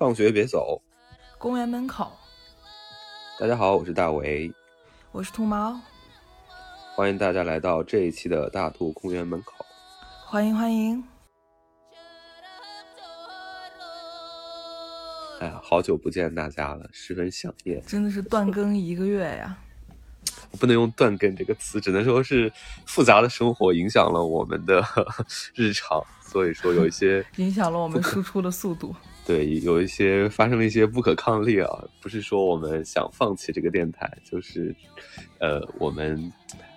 [0.00, 0.80] 放学别走，
[1.36, 2.10] 公园门口。
[3.38, 4.50] 大家好，我是大为，
[5.12, 5.78] 我是兔毛，
[6.96, 9.52] 欢迎大家来到这一期的大兔公园门口。
[10.24, 11.04] 欢迎欢迎。
[15.40, 17.84] 哎呀，好久不见大家了，十分想念。
[17.84, 19.54] 真的是断更一个月呀！
[20.50, 22.50] 我不能用“断更”这个词，只能说是
[22.86, 24.82] 复杂的生活影响了我们的
[25.54, 28.96] 日常，所以说有一些 影响了我们输出的速度。
[29.30, 31.68] 对，有一些发生了一些不可抗力啊，
[32.02, 34.74] 不是说我们想放弃这个电台，就是
[35.38, 36.32] 呃，我们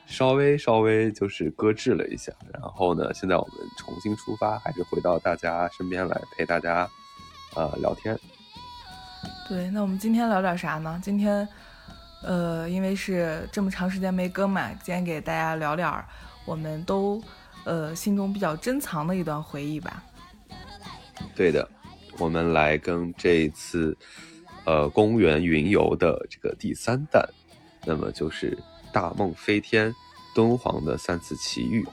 [0.06, 6.88] 稍微稍微就是搁置了一下，然后呢，现在我们重新出发，还是回到大家身边来陪大家
[7.56, 8.16] 呃聊天。
[9.50, 11.02] 对，那我们今天聊点啥呢？
[11.04, 11.48] 今天。
[12.26, 16.06] 呃，因为是这么长时间没更嘛，今天给大家聊点儿
[16.46, 17.22] 我们都
[17.66, 20.02] 呃心中比较珍藏的一段回忆吧。
[21.36, 21.68] 对的，
[22.20, 23.98] 我们来跟这一次
[24.66, 27.28] 呃公园云游的这个第三弹，
[27.86, 28.58] 那么就是
[28.92, 29.94] 大梦飞天
[30.36, 31.86] 敦煌的三次奇遇。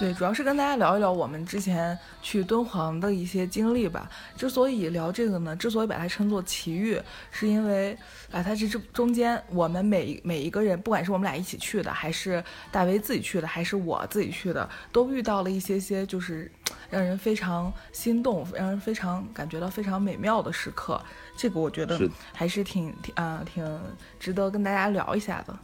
[0.00, 4.08] 对，主要是跟大家聊一聊我们之前去敦煌的一些经历吧。
[4.34, 6.98] 之所以聊这个呢，之所以把它称作奇遇，
[7.30, 7.92] 是因为
[8.32, 16.50] 啊，它这这中间我们每每一个人，不管是我们俩一起去的，还是大为自己去的，还是我自己去的，都遇到了一些些就是
[16.88, 20.98] 让人非常心动、让人非常感觉到非常美妙的时刻。
[21.36, 22.00] 这个我觉得
[22.32, 23.80] 还是挺挺啊，挺
[24.18, 25.54] 值得跟大家聊一下的。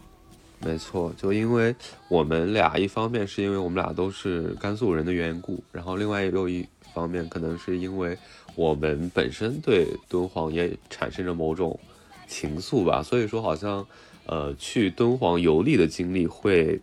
[0.59, 1.75] 没错，就因为
[2.09, 8.17] 我们俩，一方面是因为我们俩都是甘肃人的缘故，然后另外又一方面可能是因为
[8.55, 11.79] 我们本身对敦煌也产生着某种
[12.27, 13.87] 情愫吧，所以说好像
[14.27, 16.81] 呃去敦煌游历的经历会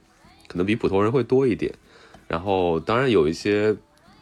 [0.47, 1.73] 可能比普通人会多一点，
[2.27, 3.75] 然后当然有一些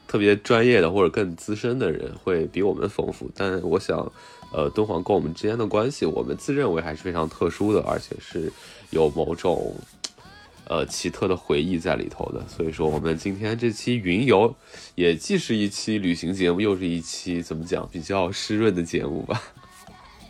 [0.07, 4.11] 特别专业的或者更资深的人会比我们丰富，但我想
[4.51, 8.51] 呃敦煌跟我们之间的关系，我们自认为还是非常特殊的，而且是。
[8.91, 9.73] 有某种，
[10.65, 14.53] 呃，奇特的回忆在里头的，所以说我们今天这期云游，
[14.95, 19.41] 也既是一期旅行节目，又是一期怎么讲比较湿润的节目吧。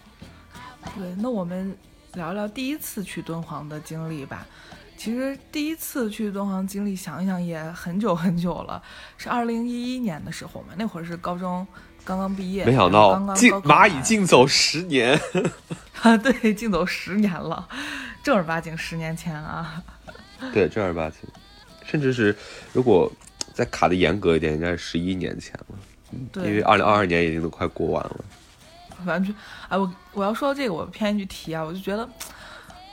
[0.96, 1.76] 对，那我们
[2.14, 4.46] 聊聊第一次去敦煌的经历吧。
[4.96, 8.80] 其实第一次去敦煌经历，想一想也很久很久了，
[9.18, 11.66] 是二零一一年的时候嘛，那会儿是高中
[12.03, 12.66] 刚刚毕业。
[12.66, 15.19] 没想到，进蚂蚁竞走十年。
[16.01, 17.67] 啊，对，竞走十年了。
[18.23, 19.81] 正儿八经十年前啊，
[20.53, 21.19] 对，正儿八经，
[21.85, 22.35] 甚至是
[22.73, 23.11] 如果
[23.53, 25.75] 再卡的严格一点，应该是十一年前了。
[26.31, 28.25] 对，因为二零二二年已经都快过完了。
[29.06, 29.34] 完全，
[29.69, 32.07] 哎，我我要说到这个，我偏一句题啊，我就觉得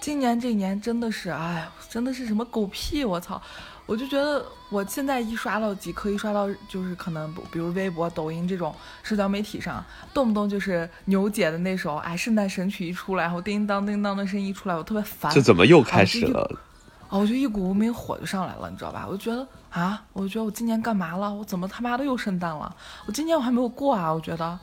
[0.01, 3.05] 今年这一年真的是，哎，真的是什么狗屁！
[3.05, 3.41] 我操！
[3.89, 9.83] 我就觉得我现在一刷到几可，一刷到就是可能，比如微博、抖音这种社交媒体上，
[10.13, 15.33] 动不动就是牛姐的那首哎圣诞神曲一出来，然后叮当叮当的声音一出来，我特别烦。
[15.33, 16.61] 这怎么又开始了？
[17.09, 19.07] 哦，我就一股无名火就上来了，你知道吧？
[19.09, 21.33] 我就觉得啊，我就觉得我今年干嘛了？
[21.33, 22.77] 我怎么他妈的又圣诞了？
[23.07, 24.13] 我今年我还没有过啊！
[24.13, 24.59] 我觉得，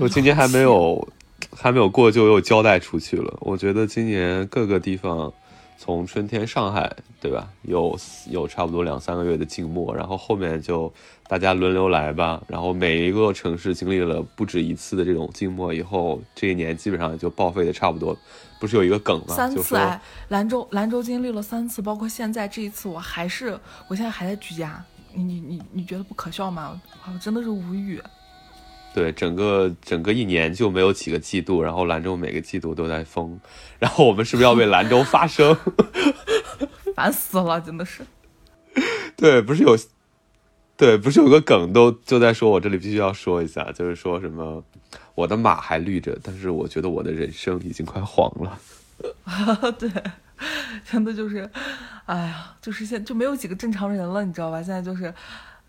[0.00, 1.06] 我今年还没有
[1.54, 3.36] 还没有过就又交代出去了。
[3.40, 5.30] 我觉得今年各个地方。
[5.80, 7.48] 从春天上海，对吧？
[7.62, 7.96] 有
[8.28, 10.92] 有差不多两三个月的静默，然后后面就
[11.28, 12.42] 大家轮流来吧。
[12.48, 18.14] 然后每一个城市经历了不止一次的这种静默以后，这一年基本上就报废的差不多。
[18.58, 19.36] 不是有一个梗吗？
[19.36, 23.56] 三次哎，兰州兰州经历了三次，包括现在这一次，我还是
[23.86, 24.84] 我现在还在居家。
[25.14, 26.80] 你你你你觉得不可笑吗？
[27.06, 28.02] 我真的是无语。
[28.94, 33.38] 对，整个整个一年就没有几个季度，然后兰州每个季度都在封，
[33.78, 35.56] 然后我们是不是要为兰州发声？
[36.96, 38.02] 烦死了，真的是。
[39.14, 39.76] 对，不是有，
[40.76, 44.64] 对，不是有个梗都就在说，我这里必须要说一下，就是说什么
[45.14, 48.58] 我的马还绿着，但是我觉得我的人生已经快黄了。
[49.78, 49.88] 对，
[50.90, 51.48] 真的就是，
[52.06, 54.60] 哎呀，就是现就没有几个正常人了，你知道吧？
[54.60, 55.14] 现在就是，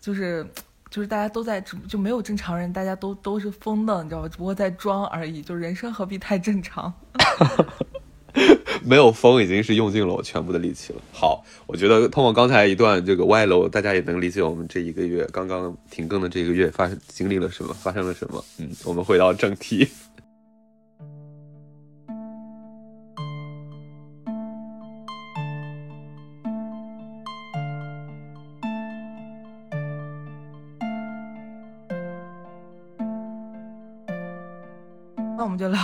[0.00, 0.44] 就是。
[0.90, 4.28] 就是大家都在，就没有正常人，大家都都是疯的，你知道吧？
[4.28, 5.40] 只不过在装而已。
[5.40, 6.92] 就人生何必太正常？
[8.82, 11.00] 没有疯，已经是用尽了我全部的力气了。
[11.12, 18.44] 好，我觉得通过刚才一段这个歪楼，大家也能理解我们这一个月刚刚停更的这个月发生经历了什么，发生了什么。
[18.58, 19.86] 嗯，我们回到正题。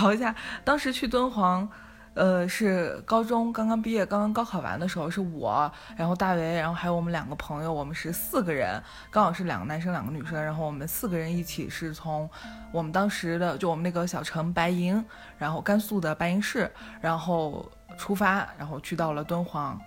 [0.07, 0.33] 聊一下
[0.63, 1.67] 当时去敦煌，
[2.13, 8.81] 呃，是高中刚刚毕业，刚刚高考完的时候，是我，然后大为，然后还有我们两个朋友，我们是四个人，
[9.11, 12.29] 刚好是两个男生，两个女生，然后我们四个人一起是从
[12.71, 15.03] 我们当时的就我们那个小城白银，
[15.37, 16.71] 然后甘肃的白银市，
[17.01, 19.77] 然后出发，然后去到了敦煌。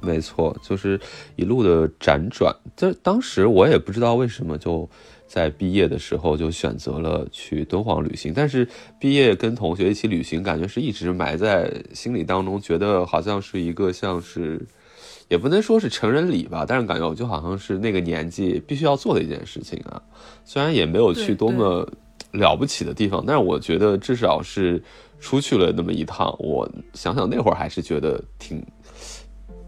[0.00, 1.00] 没错，就是
[1.34, 2.54] 一路的辗转。
[2.76, 4.88] 这当时我也不知道为什么就。
[5.26, 8.68] 在毕业的时候就选择了去敦煌旅行，但是
[9.00, 14.64] 毕业跟同学一起旅行，感觉是一直埋在心里当中，觉得好像是一个像是，
[15.28, 20.00] 也不能说是成人礼吧，但是感觉我就好像是那个年纪必须要做的一件事情啊。
[20.44, 21.88] 虽然也没有去多么
[22.32, 24.80] 了不起的地方，但是我觉得至少是
[25.18, 26.34] 出去了那么一趟。
[26.38, 28.64] 我想想那会儿还是觉得挺，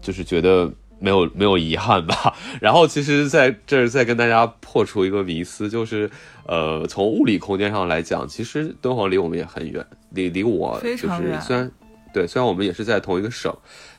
[0.01, 0.71] 就是觉得。
[0.99, 2.35] 没有没有遗憾吧？
[2.59, 6.09] 然后其实在这儿再跟大家破除一个迷思，就是，
[6.45, 11.07] 呃，从物理空间上来讲，其实敦煌离我们也很远，离离我就是
[11.41, 11.71] 虽然
[12.13, 13.55] 对，虽然我们也是在同一个省，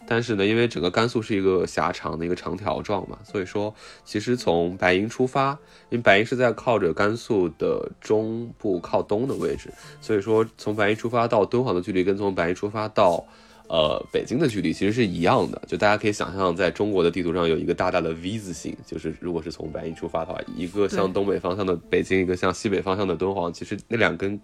[0.09, 3.73] 但是呢，因为整个甘肃是一个狭长的一个长条状嘛，所以说
[4.05, 5.51] 其实从白银出发，
[5.91, 13.25] 因为白银是在靠着甘肃的中部靠东的位置，所以说从白银出发到敦煌的距离跟从白银出发到。
[13.69, 24.41] 呃，北京的距离其实是一样的，就大家可以想象，在中国的地图上有一个大大的 V 字形，就是如果是从白银出发的话，一个向东北方向的北京，一个向西北方向的敦煌，其实那两根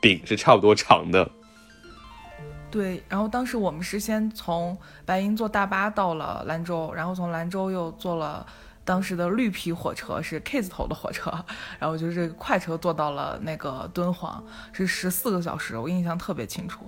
[0.00, 1.28] 柄是差不多长的。
[2.70, 8.46] 对，然后当时我们是先从白银坐大巴到了兰州，然后从兰州又坐了
[8.84, 11.32] 当时的绿皮火车，是 K 字头的火车，
[11.80, 16.84] 然后就是快车坐到了那个敦煌，是十四个小时，我印象特别清楚。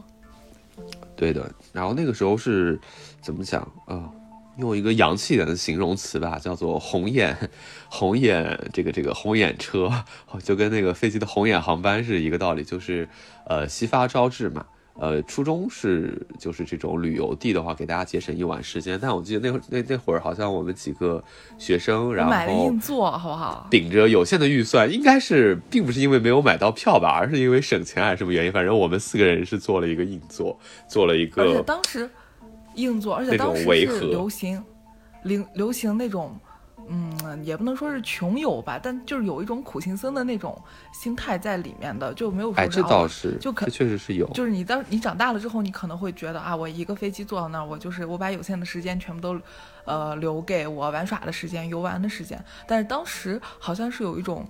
[1.21, 2.81] 对的，然后那个时候是
[3.21, 4.09] 怎么讲啊？
[4.57, 7.37] 用一个洋气点的形容词吧，叫做“红眼”，
[7.91, 9.91] 红眼这个这个红眼车，
[10.43, 13.07] 就跟那个飞机的红眼航班是一个道理，就是
[13.47, 14.65] 呃夕发朝至嘛。
[14.99, 18.99] 呃，初衷是就是这种旅游地的话，给大家节省一晚时间。
[19.01, 21.23] 但我记得那会那那会儿好像我们几个
[21.57, 23.67] 学生，然后买了硬座，好不好？
[23.71, 28.53] 顶着有限的预算，应该是并不是因为没有买到票吧，而是因为省钱还是什么原因？
[28.53, 31.43] 反正我们四个人是做了一个硬座，做了一个。
[31.43, 32.11] 而且当时
[32.75, 34.63] 硬座，而且当时是流行，
[35.23, 36.39] 流流行那种。
[36.93, 40.61] 嗯，也不能说是穷游吧，但就是有一种苦行僧的那种
[40.93, 42.61] 心态在里面的，就没有说。
[42.61, 44.27] 哎，这倒是，就可确实是有。
[44.31, 49.41] 就是你当你长大了之后，你可能会觉得啊，我一个飞机坐到那儿，我就是我把有限的时间全部都，
[49.85, 52.45] 呃，留给我玩耍的时间、游玩的时间。
[52.67, 54.45] 但是当时好像是有一种，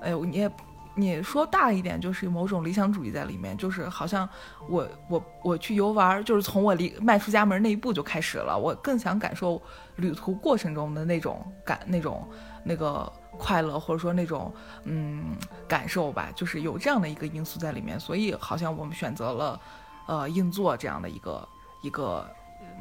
[0.00, 0.50] 哎呦，你也。
[0.94, 4.28] 你说大一点，就是某种理想主义在里面，就是好像
[4.68, 8.58] 我我我去游玩，就是从我离迈出家门那一步就开始了。
[8.58, 9.60] 我更想感受
[9.96, 12.28] 旅途过程中的那种感，那种
[12.62, 14.54] 那个快乐，或者说那种
[14.84, 15.34] 嗯
[15.66, 17.98] 感受吧，就是有这样的一个因素在里面。
[17.98, 19.60] 所以好像我们选择了
[20.08, 21.48] 呃硬座这样的一个
[21.82, 22.26] 一个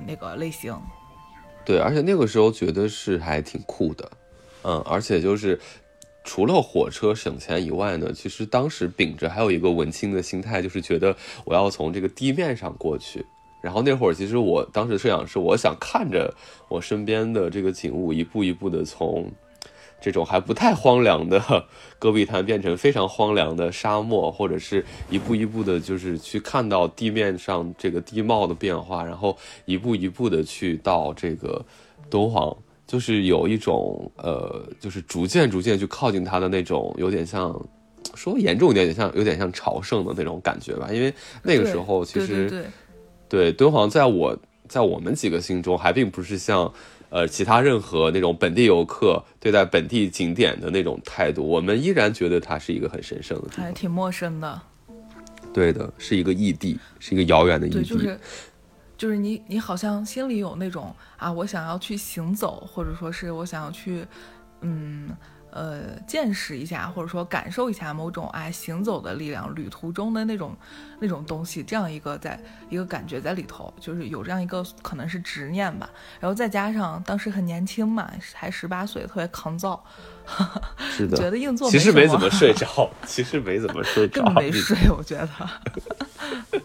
[0.05, 0.77] 那个类型。
[1.63, 4.11] 对，而且那个时候觉得是还挺酷的，
[4.63, 5.57] 嗯，而且就是。
[6.23, 11.15] 除了火车省钱以外呢，其实当时秉着还有一个文青的心态，就是觉得
[11.45, 13.25] 我要从这个地面上过去。
[13.61, 16.33] 然后那会儿，其实我当时设想是，我想看着
[16.67, 19.31] 我身边的这个景物一步一步的从
[19.99, 21.67] 这种还不太荒凉的
[21.99, 31.63] 戈壁滩变成非常荒凉的沙漠，或者是一步一步的，就是去看到地面上这个地貌的变化，然后一步一步的去到这个
[32.09, 32.57] 敦煌。
[32.87, 37.53] 就是有一种呃，就是逐渐逐渐去靠近他的那种，有点像，
[38.15, 40.89] 说严重一点，点像有点像朝圣的那种感觉吧。
[40.91, 42.65] 因为那个时候其实，
[43.29, 46.71] 对敦煌在我在我们几个心中还并不是像
[47.09, 54.61] 呃其他任何那种本地游客对待本地景点的那种态度，我们依然觉得它是一个很神圣的，还挺陌生的。
[55.53, 57.83] 对的，是一个异地，是一个遥远的异地。
[57.83, 58.17] 就是
[59.07, 64.05] 你，你好像心里有那种啊，我想要去行走，或者说是我想要去，
[64.61, 65.09] 嗯，
[65.51, 70.55] 呃，见识一下，或者说感受一下某种哎行走的力量，旅途中的那种
[70.99, 72.39] 那种东西，这样一个在
[72.69, 75.89] 一个感觉在里头，就是有这样一个可能是执念吧。
[76.19, 79.83] 然后再加上当时很年轻嘛，才十八岁，特别抗造，
[80.91, 85.29] 是的，觉得硬座其实没怎么睡着， 其实没怎么睡 着，更没睡，我觉得。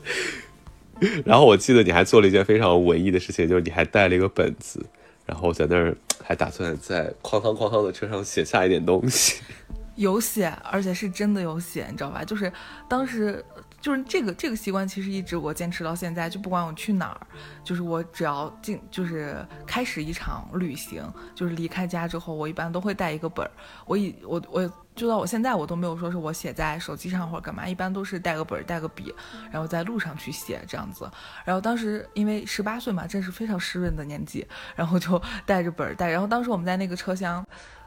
[1.25, 4.85] 然后我记得你还做了一件非常文艺的事情，就是你还带了一个本子，
[5.25, 9.41] 然后在那儿还打算在哐当哐当的车上写下一点东西。
[9.97, 12.25] 有写，而且是真的有写，你知道吧？
[12.25, 12.53] 就是
[12.89, 13.45] 当时。
[13.79, 16.29] 就是这个这个习惯，其实一直我坚持到现在。
[16.29, 17.21] 就不管我去哪儿，
[17.63, 21.05] 就是我只要进，就是开始一场旅行，
[21.37, 23.51] 就是离开家之后，我一般都会带一个本儿。
[23.85, 29.15] 我以我我就到我现在我都没有说是我写在手机上或者干嘛，一般都是带个本儿带个笔，
[29.51, 31.09] 然后在路上去写这样子。
[31.45, 36.11] 然后当时因为十八岁嘛，正是非常湿润的年纪，然后就带着本儿带。
[36.11, 37.47] 然后当时我们在那个车厢。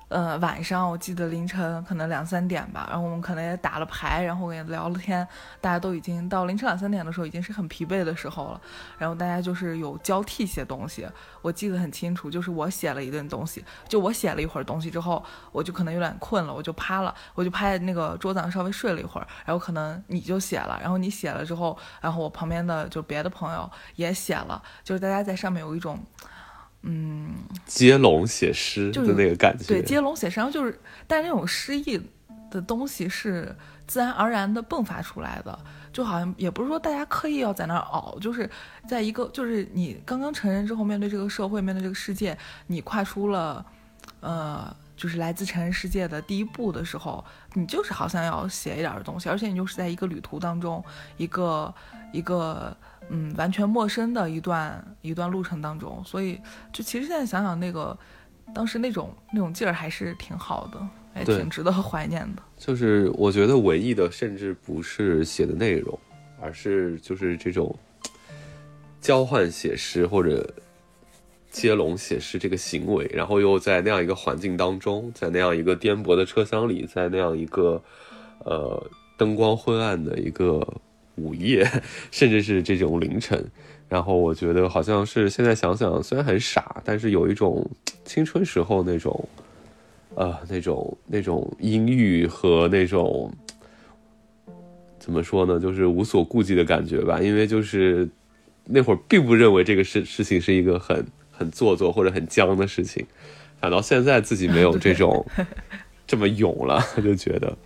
[0.10, 5.26] 呃，晚上我记得凌晨可能两三点吧，然后我们可能也打了牌，然后也聊了天，
[5.62, 8.62] 大家都已经到凌晨两三点的时候，已经是很疲惫的时候了。
[8.98, 11.08] 然后大家就是有交替写东西，
[11.44, 19.28] 我记得很清楚，就是我写了一顿东西，就我写了一会儿东西之后，我就可能有点困了，我就趴了，我就趴在那个桌子上稍微睡了一会儿。
[19.46, 26.04] 然后可能你就写了，然后你写了之后，然后我旁边的就别的朋友也写了，就是大家在上面有一种。
[26.82, 32.02] 嗯，接龙写诗的那个感觉，对，接龙写诗，然后就是，但是那种诗意
[32.50, 33.54] 的东西是
[33.86, 35.60] 自然而然的迸发出来的，
[35.92, 38.50] 就好像也不是说大家刻意要在那儿熬，就是
[38.88, 43.66] 在一个，就是你刚刚成人之后，面对这个社会，面对这个世界，你跨出了，
[44.22, 47.24] 呃，就是来自成人世界的第一步的时候，
[47.56, 50.82] 你就是好像要写一点东西，而且你就是在一个旅途当中，
[51.18, 51.74] 一个
[52.14, 52.76] 一个。
[53.12, 56.40] 嗯，完全陌生的一段一段路程当中，所以
[56.72, 57.98] 就其实现在想想，那个
[58.54, 62.44] 当时那种那种劲儿还是挺好的，还挺值得怀念的。
[62.56, 65.98] 就是我觉得文艺的，甚至不是写的内容，
[66.40, 67.76] 而是就是这种
[69.02, 70.48] 交换写诗或者
[71.50, 77.82] 接龙写诗这个行为，然后又在那样一个环境当中，在那样一个颠簸的车厢里，在那样一个
[78.46, 78.88] 呃
[79.18, 80.62] 灯光昏暗的一个。
[81.22, 81.70] 午夜，
[82.12, 83.44] 甚至是这种凌晨，
[83.88, 87.70] 然后我觉得好像是现在想想，虽然很傻，但是有一种
[88.06, 89.30] 青春时候那种，
[90.16, 93.32] 呃，那种那种阴郁和那种
[94.98, 97.20] 怎么说呢，就是无所顾忌的感觉吧。
[97.22, 98.08] 因为就是
[98.66, 103.06] 那会儿并不认为这个事事情是一个很很做作或者很僵的事情，
[103.60, 105.26] 反倒现在自己没有这种
[106.08, 107.58] 这么勇了，就觉得。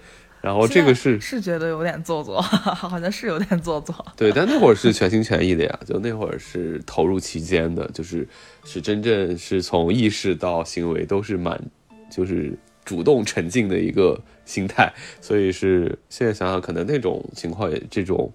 [0.43, 3.95] 然后这个是是觉得有点做作， 好像是有点做作。
[4.17, 8.27] 对，但那会儿是全心全意的呀，就那会儿是投入其间的，就是
[8.65, 11.57] 是真正是从意识到行为都是蛮，
[12.11, 14.91] 就是主动沉浸的一个心态。
[15.21, 18.29] 所以是现在想想，可能那种情况也这种，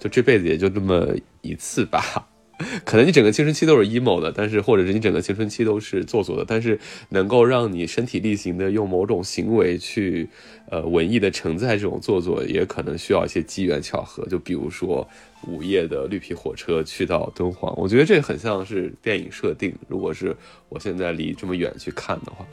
[0.00, 1.06] 就这辈子也就这么
[1.42, 2.26] 一次吧。
[2.84, 6.78] 可能你整个青春期都是 emo 的，但是或者是你整个青春期都是做作的，但是
[7.08, 10.28] 能够让你身体力行的用某种行为去，
[10.70, 14.24] 呃，文艺的承载这种做作，也可能需要一些机缘巧合。
[14.26, 15.08] 就比如说
[15.48, 19.74] 午夜的绿皮火车去到敦煌，我觉得这很像是电影设定。
[19.88, 20.36] 如果是
[20.68, 22.46] 我现在离这么远去看的话。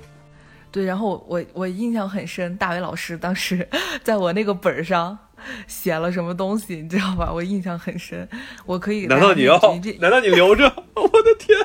[0.72, 3.68] 对，然后我我印象很深，大伟老师当时
[4.04, 5.18] 在我那个本上
[5.68, 7.32] 写了什么东西，你知道吧？
[7.34, 8.28] 我印象很深，
[8.66, 9.08] 我可以。
[9.08, 9.60] 难道你要？
[10.00, 10.66] 难道你留着？
[10.94, 11.58] 我的天！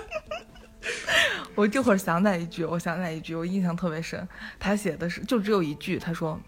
[1.54, 4.26] 我这会儿想起来一句，我想起来一句，我印象特别深。
[4.58, 6.40] 他写的是就只有一句，他说：“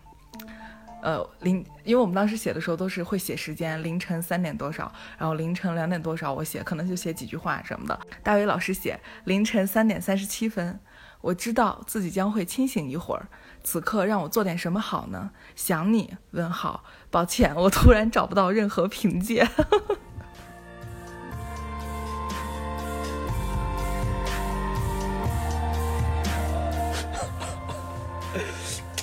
[1.02, 7.98] 呃，凌，因为我们当时写的时候都是会写时间，凌晨三点多少，然后凌晨两点多少，我写可能就写几句话什么的。
[8.22, 10.78] 大伟老师写凌晨三点三十七分。”
[11.26, 13.26] 我知道自己将会清醒一会儿，
[13.64, 15.32] 此刻让我做点什么好呢？
[15.56, 16.14] 想你？
[16.30, 16.84] 问号。
[17.10, 19.44] 抱歉，我突然找不到任何凭借。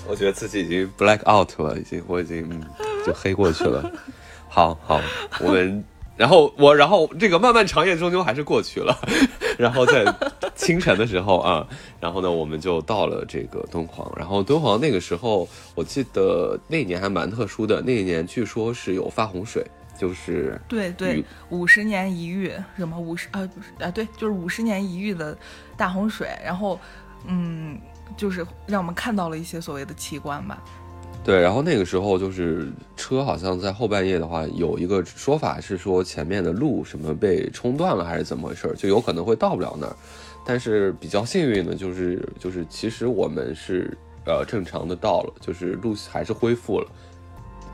[0.08, 2.64] 我觉得自己已经 black out 了，已经，我已经
[3.06, 3.92] 就黑过去了。
[4.48, 5.02] 好好，
[5.42, 5.84] 我们。
[6.16, 8.96] 然后我，然后这个漫漫长夜终究还是过去了。
[9.58, 10.06] 然后在
[10.56, 11.68] 清晨的时候啊，
[12.00, 14.12] 然后呢，我们就到了这个敦煌。
[14.16, 17.82] 然后敦煌那个时候，我记得那一年还蛮特殊的。
[17.82, 19.66] 那一年据说是有发洪水，
[19.98, 25.38] 就是对对，五十年一遇，什么五十啊不是啊对，就是五十年一遇的
[25.78, 26.28] 大洪水。
[26.44, 26.80] 然后
[27.26, 27.80] 嗯，
[28.18, 30.62] 就是让我们看到了一些所谓的奇观吧。
[31.24, 39.96] 对，然后那个时候就是车好像在后半夜的话，有一个说法是说前面的路什么被冲断了还是怎么回事，就有可能会到不了那儿。
[40.46, 46.88] 但是比较幸运的就是就是其实我们是呃正常的到了，就是路还是恢复了。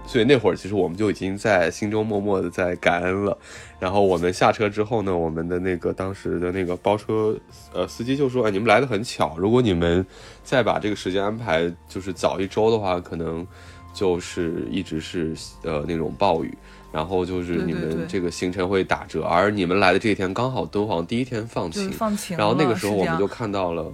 [0.10, 3.38] 所以那会儿其实我们就已经在心中默默的在感恩了。
[3.80, 7.38] 然后我们下车之后呢，我们的那个当时的那个包车
[7.72, 10.04] 呃司机就说：“哎，你们来的很巧，如果你们
[10.44, 13.46] 再把这个时间安排就是早一周的话，可能
[13.94, 16.58] 就是一直是呃那种暴雨，
[16.92, 19.22] 然后就是你们这个行程会打折。
[19.22, 22.36] 而你们来的这一天刚好敦煌第一天放晴，放晴。
[22.36, 23.86] 然后那个时候我们就看到了，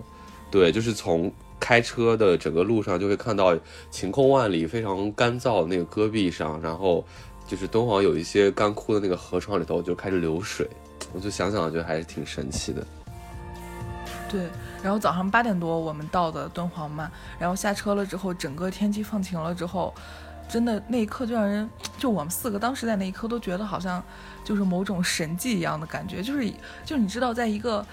[0.50, 3.58] 对，就是从。”开车的整个路上就会看到
[3.90, 7.04] 晴空万里、非常干燥的那个戈壁上，然后
[7.48, 10.70] 就是敦煌有一些干枯的那个河床里头就开始流水，
[11.14, 12.86] 我就想想觉得还是挺神奇的。
[14.30, 14.48] 对，
[14.84, 17.10] 然后早上八点多我们到的敦煌嘛，
[17.40, 19.94] 然后下车了之后，整个天气放晴了之后，
[20.50, 24.04] 真的那一刻就让人，就我们四个当时在那一刻都觉得好像
[24.44, 26.52] 就是某种神迹一样的感觉，就是
[26.84, 27.86] 就你知道，在一个。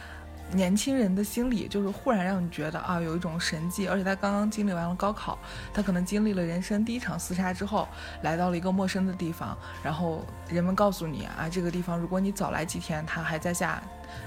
[0.51, 5.39] 年轻人的心理就是忽然让你觉得啊，有一种神迹，而且他刚刚经历完了高考，
[5.73, 7.89] 他可能经历了人生第一场厮杀之后，
[8.23, 13.83] 来到了一个陌生的地方，然后人们告诉你啊，这个地方如果你早来几天，它还在下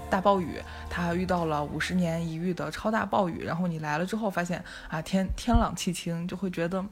[0.09, 6.83] 大暴雨，它遇到了五十年一遇的超大暴雨，然后你来了之后发现啊，天天朗气清，就会觉得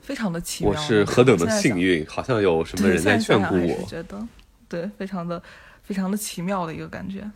[0.00, 0.72] 非常的奇妙。
[0.72, 3.86] 我是何等的幸运，好像有什么人在眷顾我。
[3.88, 4.24] 觉得
[4.68, 5.42] 对，非常的
[5.82, 7.28] 非常的奇妙的一个感觉。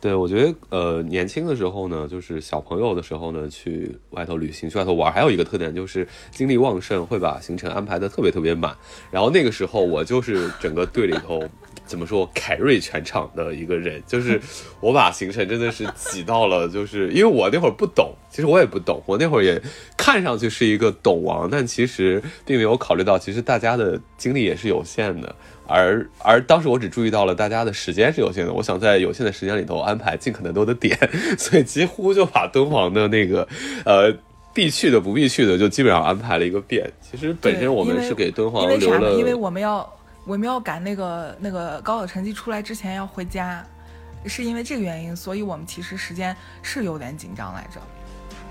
[0.00, 8.76] 对，我觉得呃，年轻的时候呢，就是小朋友的时候呢，去外头旅行、去外头玩，还有一个特点就是精力旺盛，会把行程安排的特别特别满。
[9.10, 11.42] 然后那个时候，我就是整个队里头
[11.88, 14.40] 怎么说凯瑞全场的一个人，就是
[14.80, 19.60] 我把行程真的是挤到了，就是因为我那会儿不懂，其实我也不懂，我那会儿也
[19.96, 25.34] 看上去是一个懂王，但其实并没有考虑到，其实大家的精力也是有限的。
[25.66, 30.96] 而而当时我只注意到了大家的时间是有限的，我想在有限的时间里头安排尽可能多的点，
[31.36, 33.46] 所以几乎就把敦煌的那个
[33.84, 34.10] 呃
[34.54, 36.90] 必去的不必去的就基本上安排了一个遍。
[37.02, 39.86] 其实本身我们是给敦煌留了，因为我们要
[40.28, 43.64] 我们要赶那个那个高考成绩出来之前要回家，
[44.26, 47.80] 是因为这个原因，所以我们其实时间是有点紧张来着。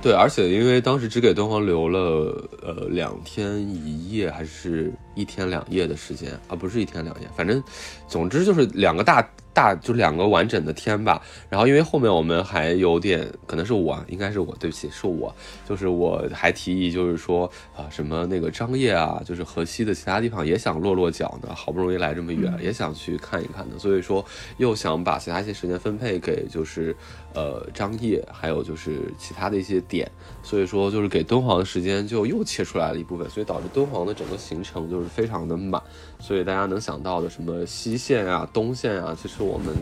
[0.01, 7.63] 对，而且因为当时只给敦煌留了呃两天一夜，还是一天两夜的时间啊，不是一天两夜，反正
[8.07, 9.23] 总之就是两个大。
[9.57, 15.35] 大就两个完整的天吧，然后因为后面我们还有点，可能是我，应该是我，对不起，是我，
[15.67, 24.23] 就是我还提议，就是说啊，什么那个张掖啊，就是河西的其他地方也想落落脚呢，好不容易来这么远，也想去看一看的，所以说
[24.57, 26.95] 又想把其他一些时间分配给就是
[27.33, 30.07] 呃张掖，还有就是其他的一些点，
[30.43, 35.81] 所以说就是给敦煌的时间就又切出来了一部分，所以导致敦煌的整个行程就是非常的满，
[36.19, 39.35] 所以大家能想到的什么西线啊、东线啊，其实。
[39.47, 39.73] 我们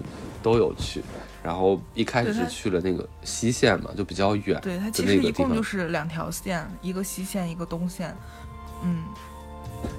[0.44, 1.02] 都有去，
[1.42, 4.60] 然后一开始是去了那个西线嘛，就比较远。
[4.62, 8.16] 对，它其实一共就是两条线，一个西线，一个东线。
[8.84, 9.04] 嗯。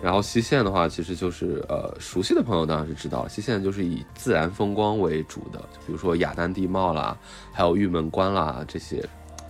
[0.00, 7.16] 然后西线的话，其实就是呃，熟悉的朋友当然是知道，西线就是以自然风光为主的，就比如说雅丹地貌啦，
[7.50, 9.04] 还有玉门关啦这些。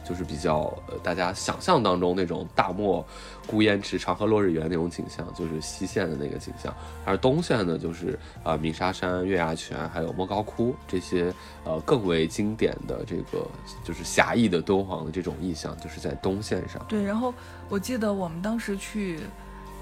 [0.09, 3.05] 就是比较呃，大家想象当中那种大漠
[3.46, 6.74] 孤烟直、长河落日圆那种景象，就是西线的那个景象。
[7.04, 11.32] 而东线呢，就是啊，鸣沙山、月牙泉，还有莫高窟这些
[11.64, 13.46] 呃更为经典的这个
[13.85, 16.85] 就是狭义的敦煌的这种意象，就是在东线上。
[16.88, 17.32] 对，然后
[17.68, 19.20] 我记得我们当时去。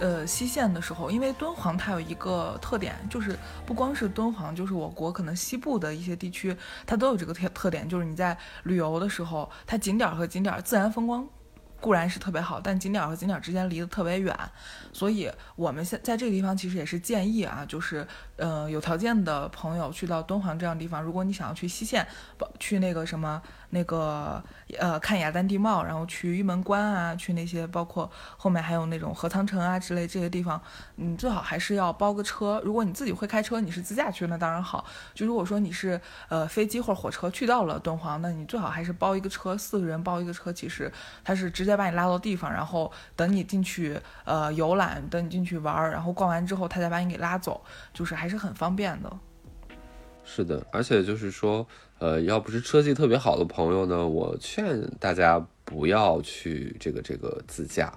[0.01, 11.25] 呃，西线的时候，因为敦煌它有一个特点，就是不光是敦煌，就是我国可能西部的一些地区，它都有这个特特点，就是你在旅游的时候，它景点和景点自然风光
[11.85, 14.35] 固然是特别好，但景点和景点之间离得特别远，
[14.91, 22.07] 所以我们现在这个地方其实也是建议啊，就是呃有条件的朋友去到敦煌这样的地方，如果你想要去西线，
[22.59, 23.43] 去那个什么。
[23.75, 24.41] 那个
[24.79, 30.61] 呃，看雅丹地貌，然后去玉门关啊，去那些包括后面还有那种河仓城啊之类这些地方，
[30.95, 32.63] 你最好还是要包个车。
[32.65, 34.85] 如果你自己会开车，你是自驾去，那当然好。
[35.13, 40.91] 就如果说你是呃飞机或者火车去到了敦煌，那你最好还是包一个车，四个人包一个车，其实
[41.25, 47.61] 他是直接把你拉到地方，然后等你进去呃游览，等你进去玩，然后逛完之后他再把你给拉走，
[47.93, 49.11] 就是还是很方便的。
[50.25, 51.67] 是的，而且就是说。
[52.01, 57.91] 呃，要不是车技特别好的朋友呢，我劝大家不要去这个这个自驾，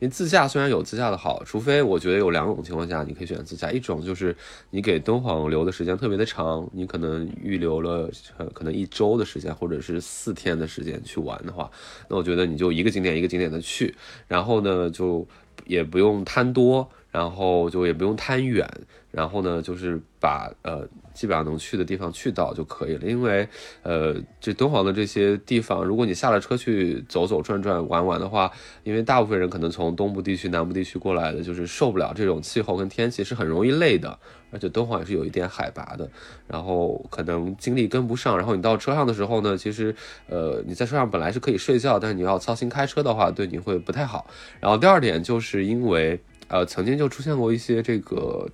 [0.00, 4.36] 因为自驾虽然有自驾的好，除非我觉得有两种情况下你可以选自驾，一种就是
[4.70, 8.10] 你给敦煌留的时间特别的长，你可能预留了
[8.52, 11.70] 可能一周的时间或者是四天的时间去玩的话，
[12.10, 13.94] 那我觉得你就一个景点一个景点的去，
[14.26, 15.26] 然后呢就
[15.64, 18.68] 也不用贪多，然后就也不用贪远，
[19.10, 20.86] 然后呢就是把呃。
[21.14, 23.48] 基本上能去的地方去到就可以了，因为，
[23.82, 28.50] 呃，这敦煌的这些地方，如果你下了车去走走转转玩玩的话，
[28.82, 34.18] 因为大部分人可能从东部地区、南部地区过来的，就是受不了这种气候跟天气，是很容易累的。
[34.50, 36.08] 而且敦煌也是有一点海拔的，
[36.46, 38.36] 然后可能精力跟不上。
[38.36, 39.92] 然后你到车上的时候呢，其实，
[40.28, 44.26] 呃，你在车上本来是可以睡觉，但是你要操心开车的话，对你会不太好。
[44.60, 48.48] 然后第二点就是因为，呃，曾经就出现过一些这个。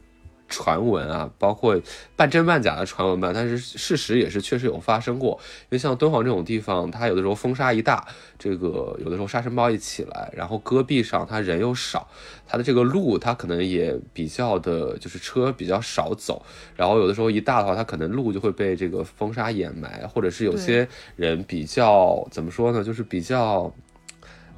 [0.51, 1.81] 传闻啊，包括
[2.17, 5.39] 半真半假的传闻吧，但是事实也是确实有发生过。
[5.63, 8.07] 因为像敦煌这种地方，它有的时候风沙一大，
[8.39, 12.07] 这个有的时候沙尘暴一起来，然后戈壁上它人又少，
[12.47, 16.45] 它的这个路它可能也比较的，就是车比较少走，
[16.77, 20.87] 然后有的时候一大的话，它可能路就会被这个风沙掩埋，或者是有些
[21.17, 23.73] 人比较怎么说呢，就是比较，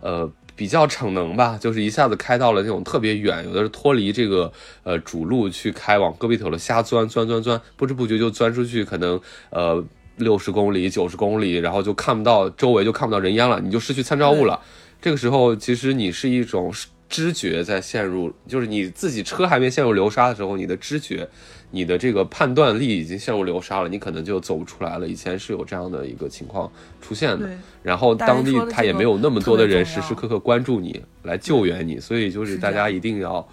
[0.00, 0.32] 呃。
[0.62, 4.52] 比较逞能吧，就是一下子开到了那种特别远，有的是脱离这个
[4.84, 9.20] 呃主路去开往戈壁头了，瞎钻钻钻钻，不知不觉就钻出去，可能
[9.50, 9.84] 呃
[10.18, 14.60] 六十公里、九十公里，然后就看不到周围，就看不到人烟了，你就失去参照物了。
[15.00, 16.72] 这个时候，其实你是一种
[17.08, 21.28] 知觉在陷入，就是你自己车还没陷入流沙的时候，你的知觉。
[21.74, 25.08] 你的这个判断力已经陷入流沙了，你可能就走不出来了。
[25.08, 27.48] 以前是有这样的一个情况出现的，
[27.82, 33.48] 然后当地他也没有那么多的人时时刻刻关注你来救援你，所以就是大家一定要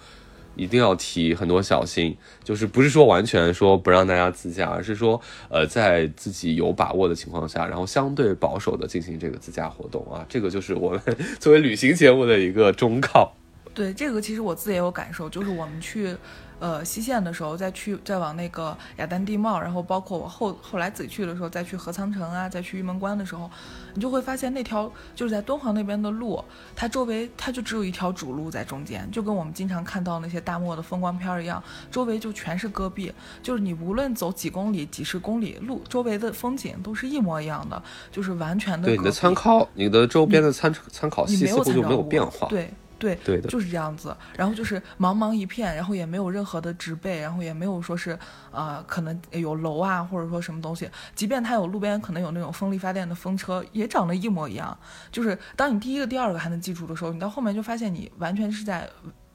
[0.54, 11.00] 一定要提很多小心，就是不是说完全说不让大家自驾，而是说呃在自己有把握的情况下，然后相对保守的进行这个自驾活动啊，这个就是我们
[11.40, 13.32] 作为旅行节目的一个忠告。
[13.72, 16.14] 对这个其实我自己也有感受，就是我们去。
[16.60, 23.50] 呃，西线的时候再去，再往那个雅丹地貌，然后包括我后后来自己去的时候，再去河仓城啊，再去玉门关的时候，
[23.94, 26.44] 你就会发现那条就是在敦煌那边的路，
[26.76, 33.10] 它周围它就只有一条主路在中间，就跟我们经常看到那些大漠的风光片一样，周围就全是戈壁，
[33.42, 38.86] 就是你无论走几公里、几十公里路，周围的风景都是一模一样的，就是完全的。
[38.86, 42.46] 对你的参考，你的周边的参参考系似乎就没有变化。
[42.48, 42.70] 对。
[43.00, 44.14] 对，对的，就是这样子。
[44.36, 48.16] 然后就是茫茫一片，然后也没有任何的植被，然后也没有说是，
[48.52, 50.88] 呃，可能有楼啊，或者说什么东西。
[51.14, 54.78] 即便它有路边可能有那种风力发电的风车，也长得一模一样。
[55.10, 58.88] 就是当你第一个、第二个还能记住的时候，你到后面就发现你完全是在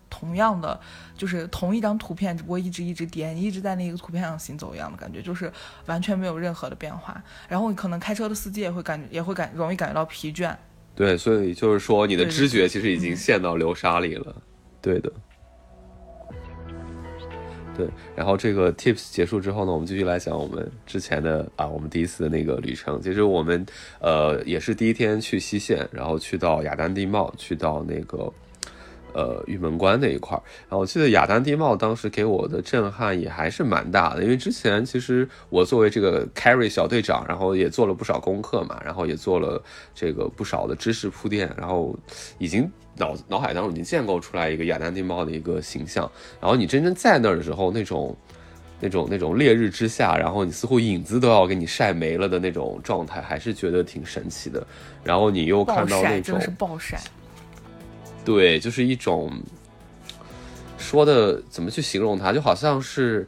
[0.09, 0.79] 同样的，
[1.17, 5.51] 就是同一张图片，只不过一直一直颠，一直在那个图片上行走一样的感觉，就是
[5.87, 7.21] 完全没有任何的变化。
[7.49, 10.55] 然后可能开车的司机也会感觉，也会感容易感觉到疲倦。
[10.95, 14.41] 对，所以就是说，你的知觉其实已经陷到流沙里了。
[14.81, 15.11] 对的，
[17.75, 17.87] 对。
[18.15, 23.01] 然后这个 tips 结束之后呢，我们继续来讲我们之前的啊，我们第一次的那个旅程。
[23.01, 23.65] 其实我们
[23.99, 28.31] 呃也是第一天去西线，然后去到雅丹地貌，去到那个。
[29.15, 41.97] 呃，玉门关那一块儿，然后我记得雅丹地貌当时给我的震撼也还是蛮大的，因为之前其实我作为这个 carry 小队长，然后也做了不少功课嘛，然后也做了这个不少的知识铺垫，然后
[42.39, 48.17] 已经脑脑海当中已经建构出来一个雅丹地貌的一个形象，然后你真正在那儿的时候，那种
[48.81, 54.67] 那种那种烈日之下，然后你似乎影子都要给你晒没了的那种状态，还是觉得挺神奇的。
[55.05, 56.99] 然后你又看到那种暴晒。
[58.25, 59.31] 对，就是一种
[60.77, 63.27] 说的怎么去形容它，就好像是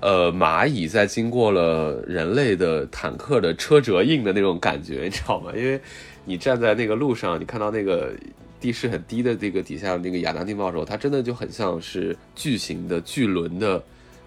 [0.00, 5.52] 呃蚂蚁在经过了人类的坦克的车辙印的那种感觉，你知道吗？
[5.54, 5.80] 因为
[6.24, 8.12] 你站在那个路上，你看到那个
[8.58, 13.82] 地势很低的这个底下那个亚当地貌的时候，它真的就很像是巨型的巨轮的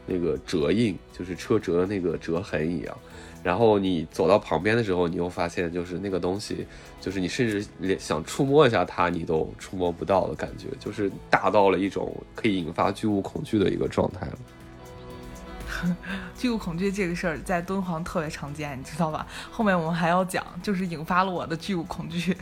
[0.05, 2.97] 那个折印，就是车辙的那个折痕一样。
[3.45, 6.65] 然后你走到旁边的时候，你又发现就是那个东西，
[6.99, 15.95] 就是你甚至连想触摸一下它，你都触摸不到的感觉，就是大到了一种可以引发巨物恐惧的一个状态了。
[16.35, 19.27] 巨物恐惧这个事儿在敦煌特别常见，你知道吧？
[19.51, 22.35] 后面我们还要讲，就是引发了我的巨物恐惧。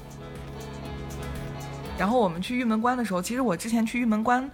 [1.96, 4.50] 然后我们去玉门关的时候，其实我之前去玉门关。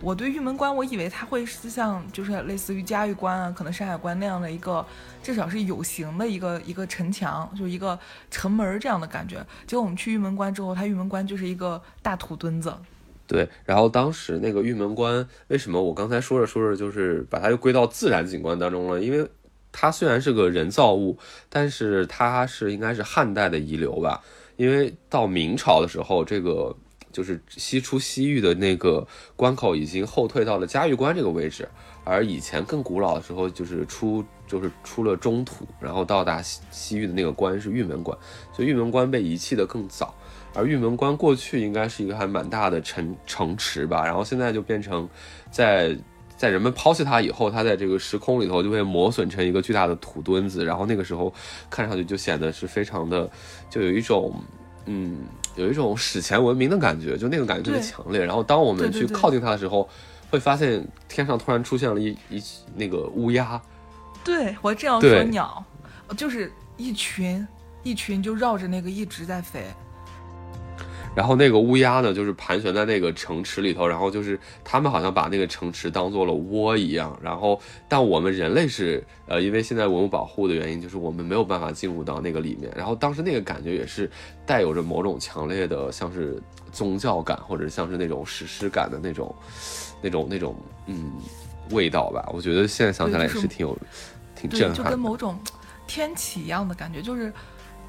[0.00, 4.86] 我对玉门关，我以为它会是像就是类似于嘉峪关啊，可能山海关那样的一个，
[5.22, 7.98] 至少是有形的一个一个城墙，就一个
[8.30, 9.44] 城门这样的感觉。
[9.66, 12.72] 结果我们去玉门关之后，它玉门关就是一个大土墩子。
[13.26, 19.00] 对，然后当时那个玉门关，为什么我刚才说着说着就是把它又归到自然景观当中了？
[19.02, 19.28] 因为
[19.72, 24.22] 它虽然是个人造物，但是它是应该是汉代的遗留吧？
[24.56, 26.76] 因为到明朝的时候，这个。
[27.12, 31.68] 就是西出西域的那个关口已经后退到了嘉峪关这个位置，
[32.04, 38.16] 而以前更古老的时候，就是出就是出了中土，然后到达西西域的那个关是玉门关，
[38.52, 40.14] 所以玉门关被遗弃的更早。
[40.54, 45.08] 而玉门关过去应该是一个还蛮大的城城池吧，然后现在就变成
[45.50, 45.96] 在
[46.36, 51.32] 在人们抛弃它以后，它在这个时空里头就被磨损成一个巨大的土墩子，然后那个时候
[51.68, 53.30] 看上去就显得是非常的，
[53.68, 54.34] 就有一种
[54.88, 55.18] 嗯。
[55.56, 58.24] 有一种史前文明的感觉，就那个感觉特别强烈。
[58.24, 59.88] 然后当我们去靠近它的时候，
[60.30, 62.40] 会发现天上突然出现了一一
[62.76, 63.60] 那个乌鸦。
[64.22, 65.64] 对我这样说鸟，
[66.16, 67.44] 就是一群
[67.82, 69.64] 一群就绕着那个一直在飞。
[71.14, 77.18] 然后那个乌鸦呢，就是盘旋在那个城池里头，然后就是他们好像把那个城池当做了窝一样。
[77.20, 82.72] 然后，但我们人类是，呃，因为现在文物保护的原因，就是我们没有办法进入到那个里面。
[82.76, 84.08] 然后当时那个感觉也是
[84.46, 86.40] 带有着某种强烈的，像是
[86.70, 89.34] 宗教感，或者像是那种史诗感的那种、
[90.00, 90.54] 那种、那种，
[90.86, 91.12] 嗯，
[91.70, 92.28] 味道吧。
[92.32, 93.76] 我觉得现在想起来也是挺有、
[94.36, 95.36] 挺震撼，就跟某种
[95.86, 97.32] 天启一样的感觉，就是，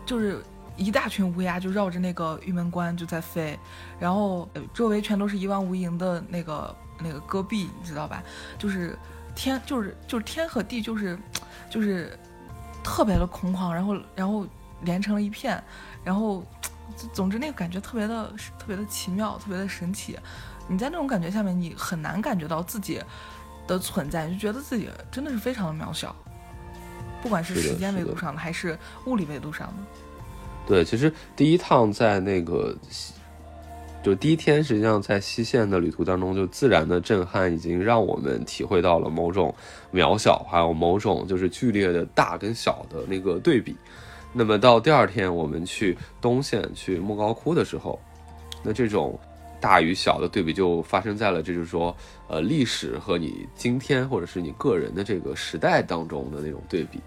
[0.05, 0.41] 就是。
[0.79, 3.59] 一大群乌鸦就绕着那个玉门关就在飞，
[3.99, 8.23] 然后周围全都是一望无垠的那个那个戈壁，你知道吧？
[8.57, 8.97] 就是
[9.35, 11.19] 天，就是就是天和地，就是
[11.69, 12.17] 就是
[12.81, 14.47] 特别的空旷，然后然后
[14.81, 15.61] 连成了一片，
[16.01, 16.43] 然后
[17.11, 20.17] 总之那个感觉特别的特别的奇妙，特别的神奇。
[20.69, 23.01] 你在那种感觉下面，你很难感觉到自己
[23.67, 26.15] 的存在，就觉得自己真的是非常的渺小，
[27.21, 29.73] 不管是时间维度上的还是物理维度上的。
[30.69, 32.77] 对，其实第一趟在那个，
[34.03, 39.51] 就第一天，实际上在西线的旅途当中，就自然的震撼已经让我们体会到了某种
[39.91, 43.75] 渺小，还有某种就是剧烈的大跟小的那个对比。
[44.31, 47.99] 那么到第二天，我们去东线去莫高窟的时候，
[48.61, 49.19] 那这种
[49.59, 51.93] 大与小的对比就发生在了，这就是说，
[52.27, 57.01] 呃，历史和你今天或者是你个人的这个时代当中的那种对比。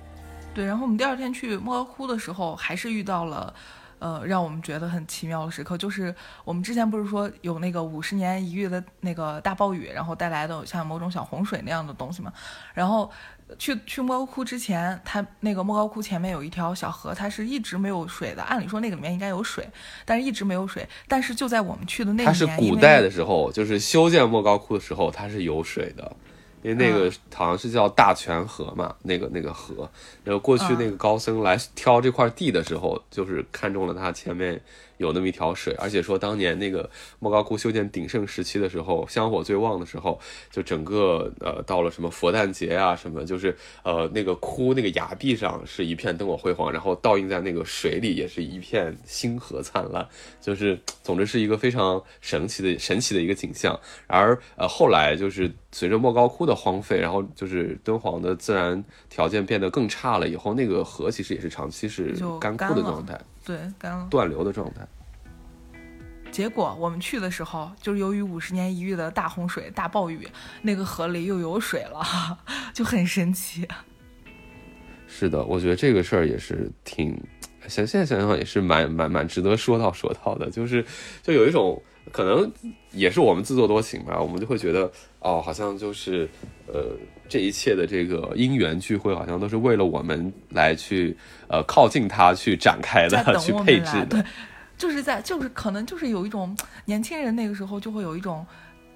[0.55, 3.55] 对，然后我们第二天去莫高窟的时候，还是遇到了，
[3.99, 12.31] 呃，让我们觉得很奇妙的时刻，就是我们之前不是说有那个五十年一遇的那个大暴雨，然后带来的像某种小洪水那样的东西嘛。
[12.75, 13.11] 然后
[13.59, 18.43] 去去莫高窟之前，它那个莫高窟前面有一条小河，它是一直没有水的。
[18.43, 19.67] 按理说那个里面应该有水，
[20.05, 20.87] 但是一直没有水。
[21.09, 26.15] 但是就在我们去的那年，它是古代的时候，就是修建莫高窟的时候，它是有水的。
[26.63, 29.89] 因为那个好像是叫大泉河嘛，那个那个河，
[30.25, 34.61] 然后过去那个高僧来挑这块地的时候，就是看中了他前面。
[35.03, 36.89] 有那么一条水，而且说当年那个
[37.19, 40.19] 莫高窟修建鼎盛时期的时候，香火最旺的时候，
[40.51, 50.09] 就整个呃到了什么佛诞节啊什么，就是呃那个窟那个崖壁上是一片灯火辉煌，然后倒映在那个水里也是一片星河灿烂，
[50.41, 53.79] 就是总之是一个非常神奇的神奇的一个景象。
[54.07, 63.21] 而呃后来就是随着莫高窟的荒废，然后就是敦煌的自然条件变得更差了以后，那个河其实也是长期是干枯的状态。
[63.45, 64.87] 对，干了断流的状态。
[66.31, 70.27] 结果我们去的时候，就是由于五十年一遇的大洪水、大暴雨，
[70.63, 72.03] 那个河里又有水了，
[72.73, 73.69] 就很神奇。
[75.07, 77.15] 是的，我觉得这个事儿也是挺，
[77.69, 80.83] 想现在想想也是蛮蛮蛮值得说到说到的，就是
[81.23, 82.51] 就有一种可能
[82.93, 86.29] 也是我们自作多情吧，我们就会觉得哦，好像就是
[86.67, 86.97] 呃。
[87.33, 91.17] 这一切的这个因缘聚会，好像都是为了我们来去
[91.49, 94.21] 呃靠近他去展开的，去配置的。
[94.21, 94.25] 对，
[94.77, 98.47] 就是在就是可能就是有一种年轻人那个时候就会有一种，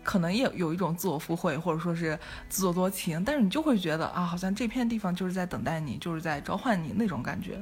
[0.02, 2.18] 可能也有一种自我附会或者说是
[2.50, 7.58] 自作多情，但是你就会觉得啊，好像这片地方就是在等待你，就是在召唤你那种感觉。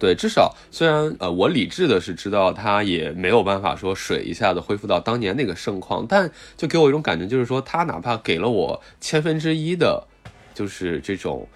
[0.00, 10.02] 对，至少虽然呃，我理智的是知道它也没有办法说水一下子恢复到当年那个盛况，但就给我一种感觉，就是说它哪怕给了我千分之一的，
[10.54, 11.46] 就是这种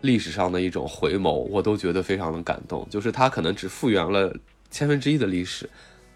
[0.00, 2.88] 历史上的一种回眸，我都觉得非常的感动。
[2.88, 4.34] 就是它可能只复原了
[4.70, 5.68] 千分之一的历史，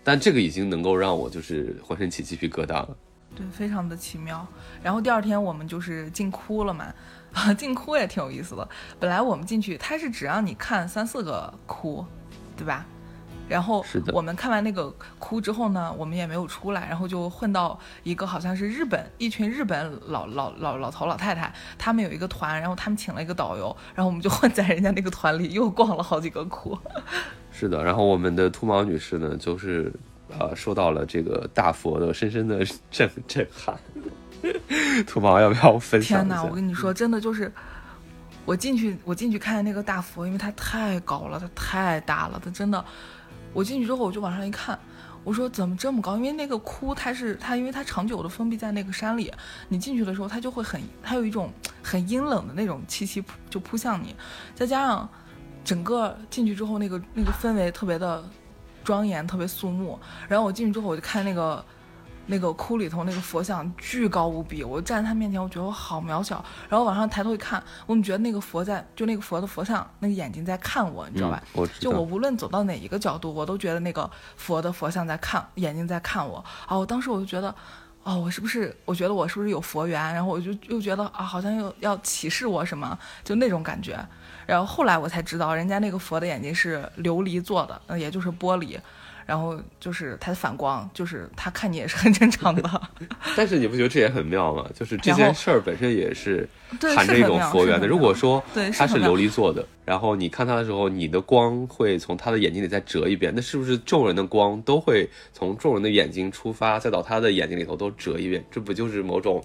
[0.03, 2.97] 但这个已经能够让我就是浑身起鸡皮疙瘩了。
[3.37, 4.47] 对，非常的奇妙。
[4.83, 6.87] 然后第二天我们就是进窟了嘛。
[7.33, 8.69] 啊，进窟也挺有意思的。
[8.99, 12.05] 本来我们进去，它是只让你看三四个窟，
[12.57, 12.85] 对吧？
[13.49, 26.77] 然后我们看完那个窟之后呢，我们也没有出来，然后就混到一个好像是日本一群日本老老老老头老太太，他们有一个团，然后他们请了一个导游，然后我们就混在人家那个团里，又逛了好几个窟。
[27.51, 29.91] 是的，然后我们的秃毛女士呢，就是
[30.39, 33.75] 呃，受到了这个大佛的深深的 震震撼。
[35.07, 36.21] 土毛要不要分享？
[36.21, 36.43] 天哪！
[36.43, 37.53] 我跟你说，真的就是，
[38.45, 42.85] 我进去，我进去看那个大佛，因为它太高了，它太大了，它真的。
[43.53, 44.79] 我进去之后，我就往上一看，
[45.25, 46.17] 我说怎么这么高？
[46.17, 49.33] 因为那个窟，它是它，因为它长久的封闭在那个山里，
[49.69, 54.15] 你进去的时候，它就会很，它有一种很阴冷的那种气息扑就扑向你，
[54.55, 55.09] 再加上
[55.65, 58.23] 整个进去之后，那个那个氛围特别的
[58.85, 59.99] 庄严，特别肃穆。
[60.29, 61.65] 然后我进去之后，我就看那个。
[62.29, 66.45] 那个窟里头那个佛像巨高无比，我站在他面前，我觉得我好渺小。
[66.69, 71.43] 然后往上抬头一看，我怎么觉得那个佛在，就那个佛的佛像，那个眼睛在看我，你知道吧？
[71.81, 76.45] 就我无论走到哪一个角度，我都觉得那个佛的佛像在看，眼睛在看我。
[76.67, 77.55] 啊，我当时我就觉得，
[78.03, 78.77] 哦，我是不是？
[78.85, 80.01] 我觉得我是不是有佛缘？
[80.15, 83.99] 然后我就又觉得啊，好像又要启示我什么，就那种感觉。
[84.47, 88.79] 然后后来我才知道，人家那个佛的眼睛是琉璃做的，嗯，也就是玻璃。
[89.29, 92.89] 然后就是它的反光，就是他看你也是很正常的。
[93.37, 94.65] 但是你不觉得这也很妙吗？
[94.75, 96.49] 就是这件事儿本身也是
[96.97, 97.87] 含着一种佛缘的。
[97.87, 98.43] 如果说
[98.75, 108.43] 它是琉璃做的，然后你看它的时候，你的光会从他的眼睛里再折一遍，那是不是众人的光都会从众人的眼睛出发，再到他的眼睛里头都折一遍？
[108.51, 109.45] 这不就是某种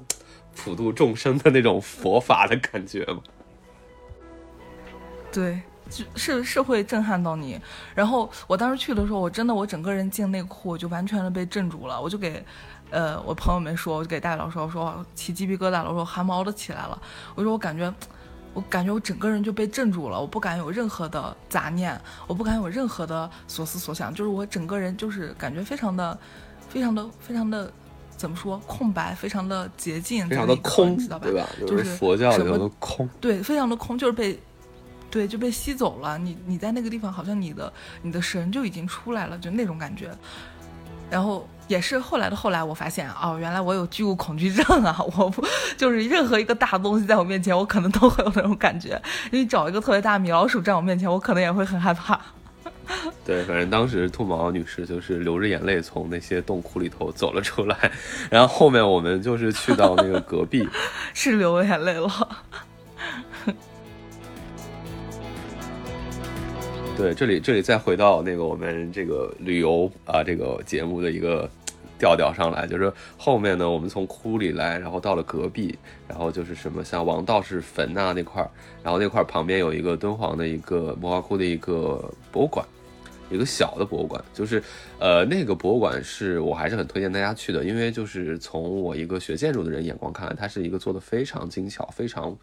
[0.55, 3.19] 普度众生的那种佛法的感觉吗？
[5.29, 5.72] 对，就
[6.15, 7.59] 是是会震撼到你。
[7.93, 12.01] 然后我当时去的时候，我真的我整个人进内裤，我就完全的被镇住了。
[12.01, 12.43] 我就给，
[12.89, 17.01] 呃，我朋友们说，我就给大佬说，我说起鸡皮疙瘩了，我说汗毛都起来了。
[17.35, 17.93] 我说我感觉，
[18.53, 26.17] 我感觉我整个人就被镇住了，我不敢有任何的杂念，我不敢有任何的所思所想，就是我整个人就是感觉非常的，
[26.69, 27.71] 非常的，非常的。
[28.15, 28.57] 怎么说？
[28.67, 31.25] 空白，非常的洁净，非常的空知道，吧？
[31.25, 31.49] 对吧？
[31.67, 33.09] 就是是佛教里的空。
[33.19, 34.39] 对，非常的空，就是被，
[35.13, 36.17] 对，就被吸走了。
[36.17, 37.71] 你你在那个地方，好像你的
[38.01, 40.09] 你的神就已经出来了，就那种感觉。
[41.07, 44.97] 然后也是后来的后来，我发现哦，原来我有巨物恐惧症啊！
[45.15, 45.45] 我不
[45.77, 48.99] 就是任何一个大东西在我面前，我可能都会有那种感觉。
[49.29, 52.19] 你找一个特别大米老鼠站我面前，我可能也会很害怕。
[53.23, 57.91] 对，反正当时兔毛女士就是流着眼泪从那些洞窟里头走了出来，
[58.31, 60.67] 然后后面我们就是去到那个隔壁，
[61.13, 62.09] 是流眼泪了。
[66.95, 71.49] 对，这里这里再回到那个我们这个旅游啊这个节目的一个
[71.97, 75.77] 调调上来，就是后面呢，我们从窟里来，然后到了隔壁，
[76.07, 78.49] 然后就是什么像王道士坟呐、那块儿，
[78.83, 82.65] 然后那块儿旁边有一个敦煌的一个莫高窟的一个博物馆。
[83.29, 84.61] 一个小的博物馆，就是，
[84.99, 92.37] 呃，那个博物馆是我还是很推荐大家去的，因为就是从我一个学建筑的人眼光看，它是一个做的非常精巧、非常，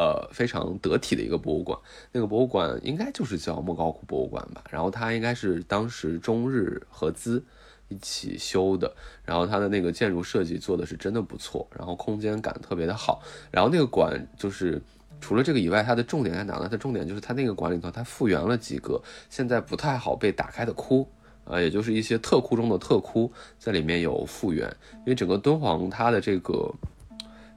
[0.00, 1.78] 呃，非常得体的一个博物馆。
[2.10, 7.44] 那个博物馆应该就是叫莫高窟博物馆吧，然后它应该是当时中日合资
[7.88, 8.90] 一起修的，
[9.26, 14.80] 然后它的那个建筑设计做的是真的不错，然后空间感特别的好，然后那个馆就是。
[15.22, 16.66] 除了这个以外，它的重点在哪呢？
[16.70, 21.06] 它重点就是它那个馆里头，它复原了几个现在不太好被打开的窟，
[21.44, 24.66] 呃，也就是一些特窟中的特窟，在里面有复原。
[25.00, 26.74] 因为整个敦煌它的这个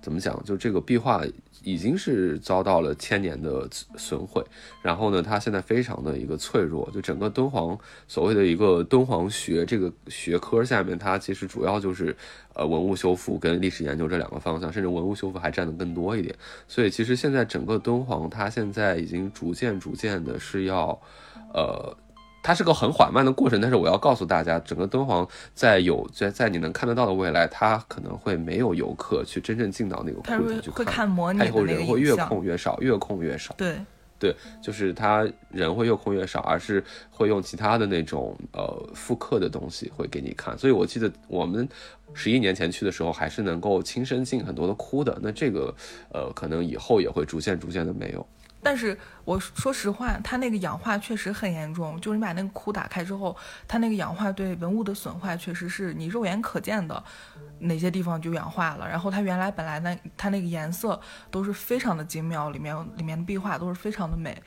[0.02, 1.24] 怎么讲，就这个壁画
[1.63, 4.43] 已经是遭到了千年的损毁，
[4.82, 12.15] 然后呢，它现在非常的一个脆弱，就整个敦煌所谓的一个敦煌学这个学科下面，它其实主要就是
[12.54, 16.36] 呃文物修复跟历史研究这两个方向，甚至文物修复还占的更多一点。
[16.67, 20.99] 所以其实现在整个敦煌，它现在已经逐渐逐渐的是要，
[21.54, 21.97] 呃。
[22.44, 33.56] 它是个很缓慢的过程，但是我要告诉大家，整个敦煌在有在在你能看得到的未来，它可能会没有游客去真正进到那个窟里去会看模拟它以后人会越控越少，越控越少。
[33.58, 33.78] 对，
[34.20, 40.58] 对，就是它人会越控越少，而是会用其他的那种呃复刻的东西会给你看。
[40.58, 41.68] 所以我记得我们
[42.14, 45.18] 十一年前去的时候，还是能够亲身进很多的窟的。
[45.22, 45.74] 那这个
[46.12, 48.28] 呃，可能以后也会逐渐逐渐的没有。
[48.63, 53.36] 但是我说实话，它那个氧化确实很严重，就是你把那个窟打开之后，
[53.67, 57.04] 它那个氧化对文物的损坏确实是你肉眼可见的，
[57.60, 58.88] 哪些地方就氧化了。
[58.88, 60.99] 然后它原来本来那，它那个颜色
[61.30, 64.41] 都是非常的精妙，里面里面的壁画都是非常的美，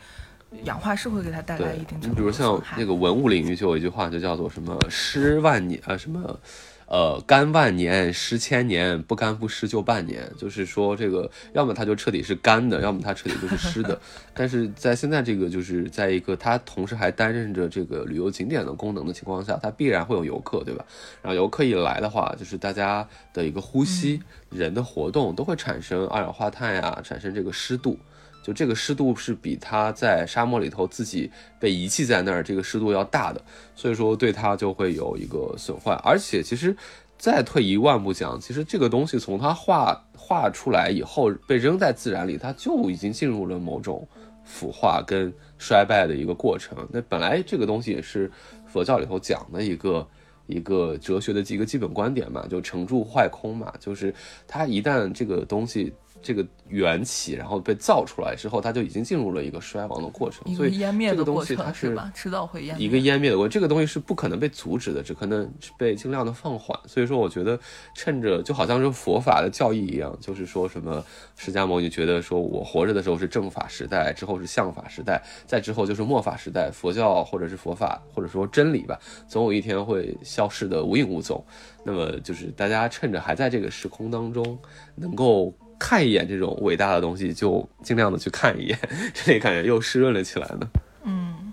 [0.64, 2.60] 氧化是会给它带来一定，你程度比如像。
[2.76, 6.38] 那个文物领域，就有一句话就叫做什么“诗万年”啊，什么
[6.86, 14.00] 呃“干万年，湿千年，不干不湿就半年”，就是说这个要么它就彻底是干的，要么它彻底就是湿的。
[14.32, 20.84] 但是在现在这个就是在一个它同时还担任着这个旅游景点的功能的情况下，它必然会有游客，对吧？
[21.22, 27.98] 然后游客一来的话，就是大家的一个呼吸、人的活动都会产生二氧化碳呀，产生这个湿度。
[28.46, 31.28] 就这个湿度是比它在沙漠里头自己
[31.58, 33.42] 被遗弃在那儿这个湿度要大的，
[33.74, 35.94] 所以说对它就会有一个损坏。
[36.04, 36.76] 而且其实
[37.18, 44.06] 再退一万步讲，其实这个东西从它画画出来以后被扔在自然里，它就已经进入了某种
[44.44, 46.78] 腐化跟衰败的一个过程。
[46.92, 48.30] 那本来这个东西也是
[48.64, 50.06] 佛教里头讲的一个。
[50.48, 54.14] 一个哲学的几个基本观点嘛，就成住坏空嘛，就是
[54.46, 55.92] 它一旦这个东西
[56.26, 62.10] 这个缘起，然后被造出来之后，它就已经进入了一个衰亡的过程，所以湮灭的这个东过程西它是吧？
[62.12, 62.84] 迟早会湮灭。
[62.84, 66.76] 一个湮灭的过程，这个东西是不可能被阻止的，只可能是被尽量的放缓。
[66.88, 67.56] 所以说，我觉得
[67.94, 71.04] 趁着就好像是佛法的教义一样，就是说什么
[71.36, 78.98] 释迦牟尼觉得说我活着的时候是正法时代，之后是相法时代，再之后就是末法时代，佛教或者是佛法或者说真理吧，
[79.28, 81.44] 总有一天会消失的无影无踪。
[81.84, 84.58] 那么就是大家趁着还在这个时空当中，
[84.96, 88.78] 能够看一眼这种伟大的东西，就尽量的去看一眼，
[89.12, 90.66] 这里感觉又湿润了起来呢。
[91.04, 91.52] 嗯，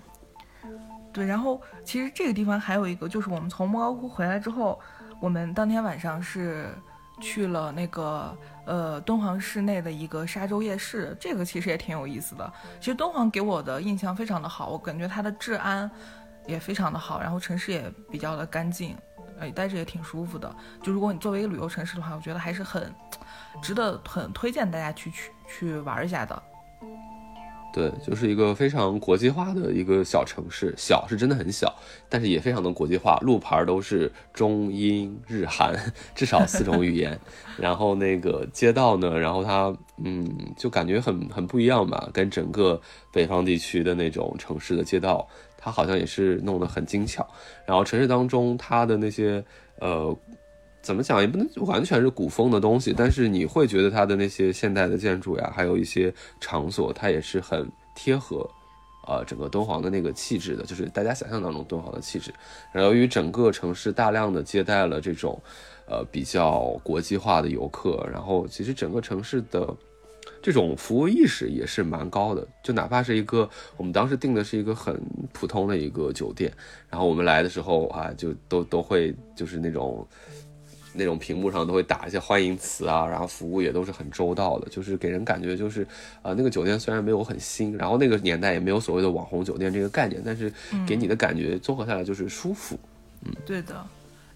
[1.12, 4.80] 对，然后其实这个地方还有一个，就是我们从莫高窟回来之后，
[5.20, 6.68] 我们当天晚上是
[7.20, 12.52] 去了那个呃敦煌市内的一个沙洲夜市，这个其实也挺有意思的。
[12.80, 15.88] 其实敦煌给我的印象非常的好，我感觉它的治安
[16.46, 18.96] 也非常的好，然后城市也比较的干净，
[19.38, 20.54] 哎，待着也挺舒服的。
[20.82, 22.92] 就如果你作为一个旅游城市的话，我觉得还是很
[23.62, 26.42] 值得、很推荐大家去去去玩一下的。
[27.72, 31.74] 对，就是一个非常国际化的一个小城市，小是真的很小，
[32.08, 35.74] 但是也非常的国际化，路牌都是中英日韩
[36.14, 37.18] 至少四种语言，
[37.58, 40.24] 然后那个街道呢，然后它嗯，
[40.56, 42.80] 就感觉很很不一样吧，跟整个
[43.12, 45.26] 北方地区的那种城市的街道，
[45.64, 47.26] 它好像也是弄得很精巧，
[47.64, 49.42] 然后城市当中它的那些
[49.80, 50.14] 呃。
[50.82, 58.46] 怎么讲也不能完全是古风的东西，但是你会觉得它的那些现代的建筑呀，还有一些场所，它也是很贴合，
[59.08, 62.30] 呃，整个敦煌的那个气质的，就是大家想象当中敦煌的气质。
[62.70, 65.40] 然后由于整个城市大量的接待了这种，
[65.86, 69.74] 呃，比较国际化的游客，然后其实整个城市的
[70.44, 72.46] 这种服务意识也是蛮高的。
[72.62, 75.00] 就哪怕是一个我们当时订的是一个很
[75.32, 76.52] 普通的一个酒店，
[76.88, 80.06] 然后我们来的时候啊，就都都会就是那种。
[80.96, 85.84] 那种屏幕上都会打一些欢迎词啊，然后服务也都是很周到的，就是给人感觉就是，
[86.22, 90.52] 呃，那个酒店虽然没有很新，然后那个年代也没有所谓的网红酒店这个概念，但是
[90.86, 92.78] 给你的感觉综合下来就是舒服。
[93.24, 93.84] 嗯，对的。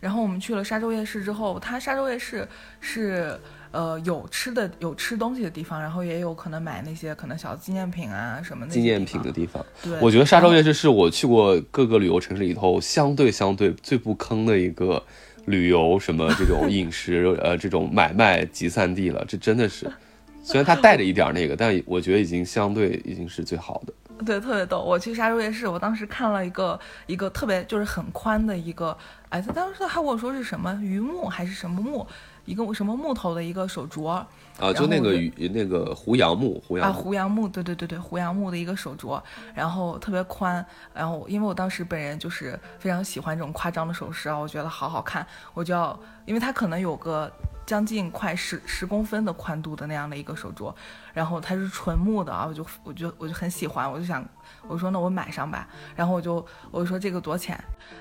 [0.01, 2.45] 然后我们去了沙洲夜市之后，它沙洲夜市
[2.81, 3.39] 是
[3.71, 9.65] 呃有吃的有吃东西的地方，然后也有可能买那些可能小纪念品啊什么纪念品的地方。
[9.83, 15.03] 对，我觉得沙洲夜市是我去过各个旅游城市里头相对相对最不坑的一个。
[15.47, 19.91] 旅游什么这种饮食呃这种买卖集散地了，这真的是，
[20.45, 24.25] 虽然它带着一点那个，但我觉得已经相对已经是最好的。
[24.27, 24.83] 对，特别逗。
[24.83, 28.95] 我去沙洲夜市，我当时看了一个一个特别就是很宽的一个，
[29.31, 32.07] 哎，他当时他跟我说是什么榆木还是什么木，
[32.49, 34.25] 一个什么木头的一个手镯。
[34.59, 35.13] 啊，就那个
[35.51, 39.23] 那个胡杨木，胡杨啊，胡杨木，对对对对，胡杨木的一个手镯，
[39.55, 45.25] 然后特别宽，然后因为我当时本人就是非常喜欢这种夸张的首饰啊，我觉得好好看，
[45.55, 47.31] 我就要，因为它可能有个
[47.67, 50.75] 将近快十十公分的宽度的那样的一个手镯，
[51.15, 54.29] 然后它是纯木的啊，我就我就我就很喜欢，我就想
[54.67, 57.57] 我说那我买上吧，然后我就我就说这个多钱？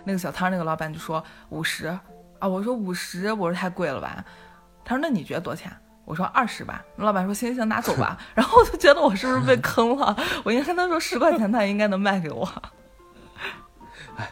[0.06, 1.96] 那个小摊那个老板就说五十
[2.40, 4.24] 啊，我说五十，我说太贵了吧？
[4.86, 5.72] 他说那你觉得多少钱？
[6.06, 10.16] 我说二十吧，老板说行行拿走吧， 然后我就觉得我是不是被坑了？
[10.46, 12.48] 我应该跟他说十块钱，他应该能卖给我。
[14.16, 14.32] 哎，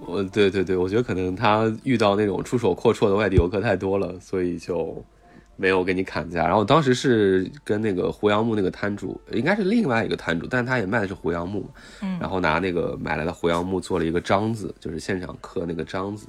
[0.00, 5.00] 我对对对，我觉得可能他遇到那种出手阔绰的外地游客太多了，所以就
[5.54, 6.44] 没有给你砍价。
[6.44, 16.26] 然后当时是跟那个胡杨木那个摊主，应该是另外一个摊主，但他也卖的是胡杨木，嗯，然后拿那个买来的胡杨木做了一个章子，就是现场刻那个章子。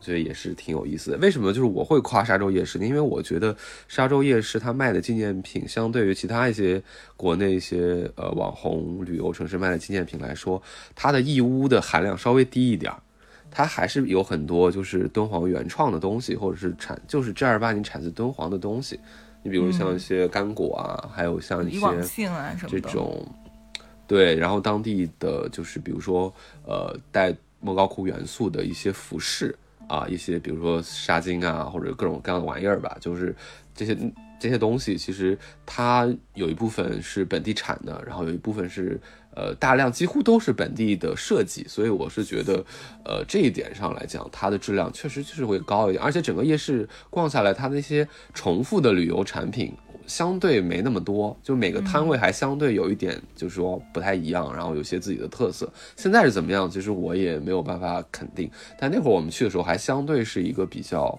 [0.00, 1.18] 觉得也是挺有意思的。
[1.18, 2.86] 为什么就是我会夸沙洲夜市呢？
[2.86, 6.82] 因为我觉得沙洲夜市它卖的纪念品，相对于其他一些
[7.16, 10.62] 国内一些呃网红旅游城市卖的纪念品来说，
[10.94, 12.98] 它的义乌的含量稍微低一点儿。
[13.52, 18.98] 它还是有很多就是敦煌原创的东西，或者是产就是正儿八经产自敦煌的东西。
[19.42, 21.80] 你比如像一些干果啊，还有像一些
[22.68, 23.26] 这种，
[24.06, 26.32] 对，然后当地的就是比如说
[26.64, 29.52] 呃带莫高窟元素的一些服饰。
[29.90, 33.34] 啊，一些比如说纱巾啊，或者各种各样的玩意儿吧，就是
[33.74, 33.96] 这些
[34.38, 35.36] 这些东西，其实
[35.66, 39.00] 它有一部分是本地产的，然后有一部分是
[39.34, 42.64] 呃大量几乎都是本地的设计，所以我是觉得，
[43.04, 49.74] 呃这一点上来讲，它的质量确实就是会高一点，而且整个夜市逛下来，它那些重复的旅游产品。
[50.10, 55.72] 相对没那么多，就每个摊位还相对有一点，就是说不太一样，然后有些自己的特色。
[55.96, 56.68] 现在是怎么样？
[56.68, 58.50] 其实我也没有办法肯定。
[58.76, 61.16] 但那会儿我们去的时候，还相对是一个比较，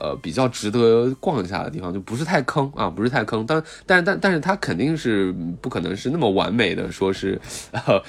[0.00, 3.44] 呃，比较值得逛一下的地方，就不是太坑啊，不是太坑。
[3.46, 7.38] 但但但但是它肯定是不可能是那么完美的，说是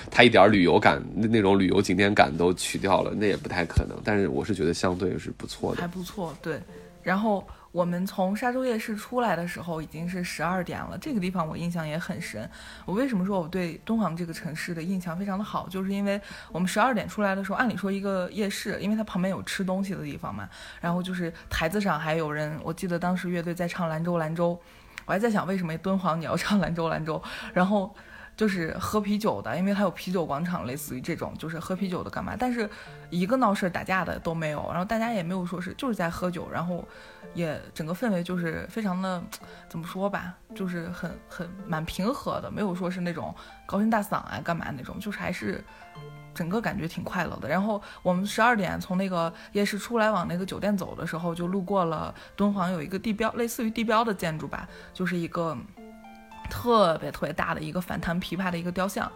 [0.09, 3.97] 它一点旅游感那那种旅游景点感都去掉了，那也不太可能。
[4.05, 6.59] 但是我是觉得相对是不错的，还不错，对。
[7.03, 7.45] 然后。
[7.71, 12.49] 我们从沙洲夜市出来的时候已经是十二点了，这个地方我印象也很深。
[12.85, 16.19] 我为什么说我对敦煌这个城市的印象非常的好，就是因为
[16.51, 20.49] 我们十二点出来的时候，按理说一个夜市，因为它旁边有吃东西的地方嘛，
[20.81, 24.59] 然后就是台子上还有人，我记得当时乐队在唱兰州兰州，
[25.05, 27.21] 我还在想为什么敦煌你要唱兰州兰州，
[27.53, 27.93] 然后
[28.37, 32.35] 就是喝啤酒的，因为它有啤酒广场，类似于这种，就是喝啤酒的干嘛？
[32.37, 32.69] 但是
[33.09, 36.87] 一个闹事打架的都没有，然后大家也没有说是就是在喝酒，然后
[37.33, 39.19] 也整个氛围就是非常的
[39.67, 43.33] 怎么说吧，就是很很蛮平和的，没有说是那种
[43.65, 45.63] 高声大嗓啊干嘛那种，就是还是
[46.35, 47.49] 整个感觉挺快乐的。
[47.49, 55.57] 然后我们十二点从那个夜市出来往那个酒店走的时候，就路过了敦煌有一个地标，类似于地标的建筑吧，就是一个。
[56.49, 59.11] 特别特别大的一个反弹琵琶的一个雕像，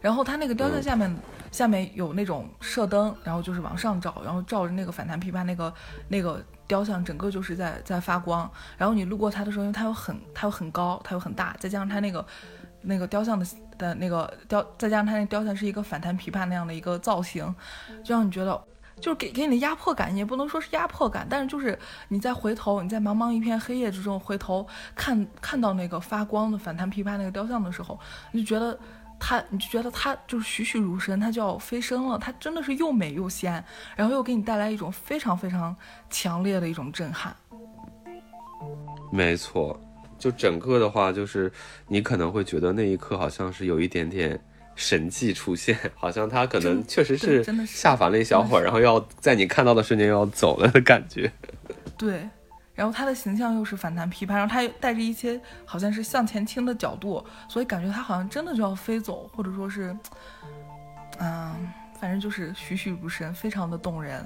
[0.00, 1.16] 然后它那个雕像下面
[1.50, 5.72] 下面有那种射灯，然后就是往上照，然后照着那个反弹琵琶那个
[6.08, 8.50] 那个雕像，整个就是在在发光。
[8.76, 12.24] 然后你路过它的时候，因为它又很它又很高，它又很大，再加上它那个
[12.82, 13.46] 那个雕像的
[13.78, 17.54] 的那个雕，再加上它那雕像是一个反弹琵琶那样的一个造型，
[18.04, 18.62] 就让你觉得。
[19.00, 21.78] 就是给给你的压迫感，也不能说是压迫感，但是就是
[22.08, 27.98] 你再回头，你在茫茫一片黑夜之中回头看看到那个发光的反弹琵琶那个雕像的时候，
[28.32, 28.78] 你就觉得
[29.20, 33.62] 它，你就觉得它就是栩栩如生，它就要飞升了，它真的是又美又仙，
[33.94, 35.76] 然后又给你带来一种非常非常
[36.08, 37.36] 强烈的一种震撼。
[39.12, 39.78] 没错，
[40.18, 41.52] 就整个的话，就是
[41.86, 44.42] 你可能会觉得那一刻好像是有一点点。
[44.76, 51.32] 神迹出现， 好像他可能确实是下凡了一小会儿，然后要在你看到的瞬间要走了的感觉。
[51.98, 52.28] 对，
[52.74, 59.96] 然后他的形象又是反弹琵琶，然后他又带着一些好像是向前倾的角度，所以感觉他好像真的就要飞走，或者说是，
[61.18, 64.24] 嗯，反正就是栩栩如生，非常的动人。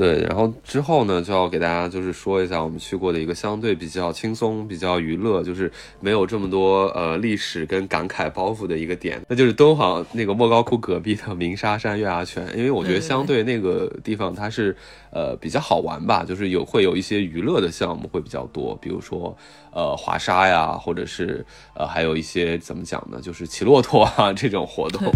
[0.00, 5.70] 对，然后之后呢，就要给大家就是说一下我们去过的一个相对比较轻松、比较娱乐，就是
[6.00, 12.48] 没有这么多呃历史跟感慨包袱的一个点，那就是敦煌那个莫高窟隔壁的鸣沙山月牙泉。
[12.56, 14.74] 因为我觉得相对那个地方它是
[15.10, 19.36] 呃比较好玩吧，就是有会有一些娱乐的项目会比较多，比如说
[19.70, 21.44] 呃滑沙呀，或者是
[21.74, 25.12] 呃还有一些怎么讲呢，就是骑骆驼啊这种活动。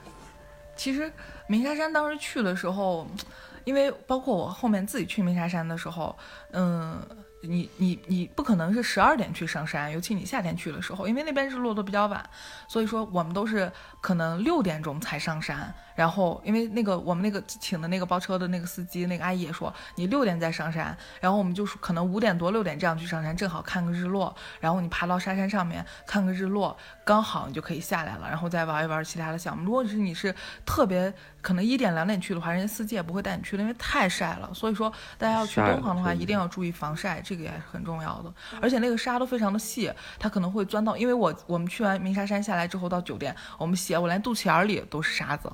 [0.76, 1.10] 其实
[1.48, 3.06] 鸣沙山当时去的时候。
[3.64, 6.16] 因为包括我后面自己去鸣沙山的时候，
[6.52, 7.06] 嗯。
[7.40, 12.28] 你你你不可能是十二点去上山，尤其你夏天去的时候，因为那边日落都比较晚，
[12.66, 13.70] 所以说我们都是
[14.00, 15.72] 可能六点钟才上山。
[15.94, 24.34] 然后因为那个我们那个请的那个包车的那个司机那个阿姨也说，你六点再上山，然后我们就是可能五点多六点这样去上山，正好看个日落。
[24.58, 29.64] 然后你爬到沙山上面看个日落，刚好你就可以下来了，然后再玩一玩其他的项目。
[29.64, 30.34] 如果是你是
[30.66, 34.50] 特别可能一点两点去的话，人家司机也不会带你去的，因为太晒了。
[34.52, 37.20] 所以说大家要去敦煌的话，一定要注意防晒。
[37.24, 40.96] 这个也是很重要的，而且那个沙都非常的细，它可能会钻到。
[40.96, 45.50] 因为我我们去完鸣沙山下来之后到酒店，我们鞋我连肚脐眼里都是沙子。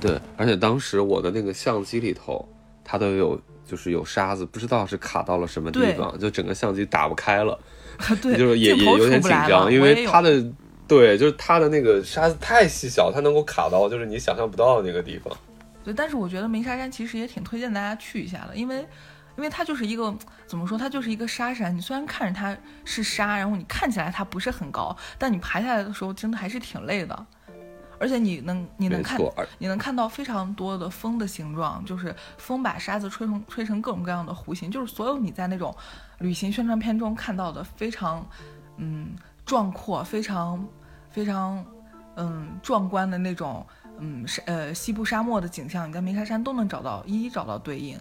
[0.00, 2.46] 对，而且当时我的那个相机里头，
[2.84, 7.58] 它都有就是有沙子，不知道是卡到了什么地方，就整个相机打不开了。
[8.20, 10.44] 对，就是也也有点紧张，因为它的
[10.86, 15.36] 对，就是它的那个沙子太细小，它能够卡到就是你想象不到的那个地方。
[15.82, 18.86] 对，但是我觉得鸣沙山其实也挺推荐大家去一下的，因为。
[19.36, 20.14] 因为它就是一个
[20.46, 21.76] 怎么说，它就是一个沙山。
[21.76, 27.26] 你虽然看着它是沙，然后你看起来它不是很高，但你爬下来的时候真的还是挺累的。
[27.98, 29.20] 而且你能你能看
[29.58, 35.74] 你能看到非常多的风的形状，就是风把沙子吹成吹成各种各样的弧形，就是所有你在那种
[36.18, 38.24] 旅行宣传片中看到的非常
[38.76, 40.66] 嗯壮阔、非常
[41.10, 41.64] 非常
[42.16, 43.66] 嗯壮观的那种
[43.98, 47.98] 嗯沙呃西部沙漠的景象，你在鸣沙山都能找到一一找到对应。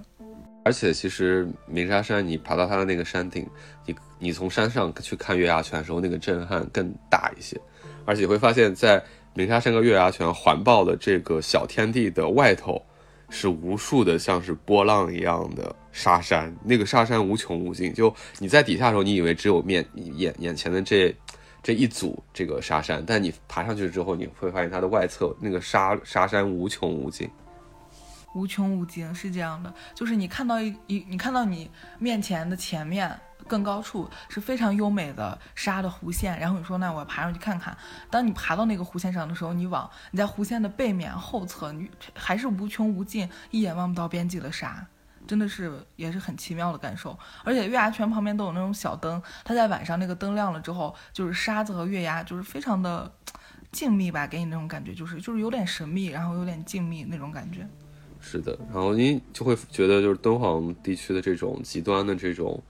[0.65, 3.45] 而且其实鸣沙山，你爬到它的那个山顶，
[3.85, 7.59] 你你从山上去看月牙泉的时候，那个震撼更大一些。
[8.05, 12.81] 而且会发现，在鸣沙山和月牙泉环抱的这个小天地的外头，
[13.29, 16.55] 是无数的像是波浪一样的沙山。
[16.63, 21.13] 那个沙山无穷无尽，就你在底下的时候，你以为只有面眼眼前的这
[21.63, 27.29] 这一组这个沙山，但你爬上去之后，你会发现它的外侧那个沙沙山无穷无尽。
[28.35, 33.15] 无穷无尽是这样的，就是你看到一一，你看到你面前的前面
[33.47, 37.77] 更高处是非常优美的沙的弧线，然后你说那我要爬上去看看。
[38.09, 44.85] 当你爬到那个弧线上的时候，你往你在弧线的背面后侧，你还是无穷无尽，一眼望不到边际的沙，
[45.27, 47.17] 真的是也是很奇妙的感受。
[47.43, 53.11] 而且月牙泉旁边都有那种小灯，它在晚上那个灯亮了之后，就是沙子和月牙就是非常的
[53.71, 57.67] 静谧吧，给你那种感觉就是就是有点神秘，然后有点静谧那种感觉。
[58.25, 62.63] 是的，然后你就会觉得，就是敦煌地区的这种极端的这种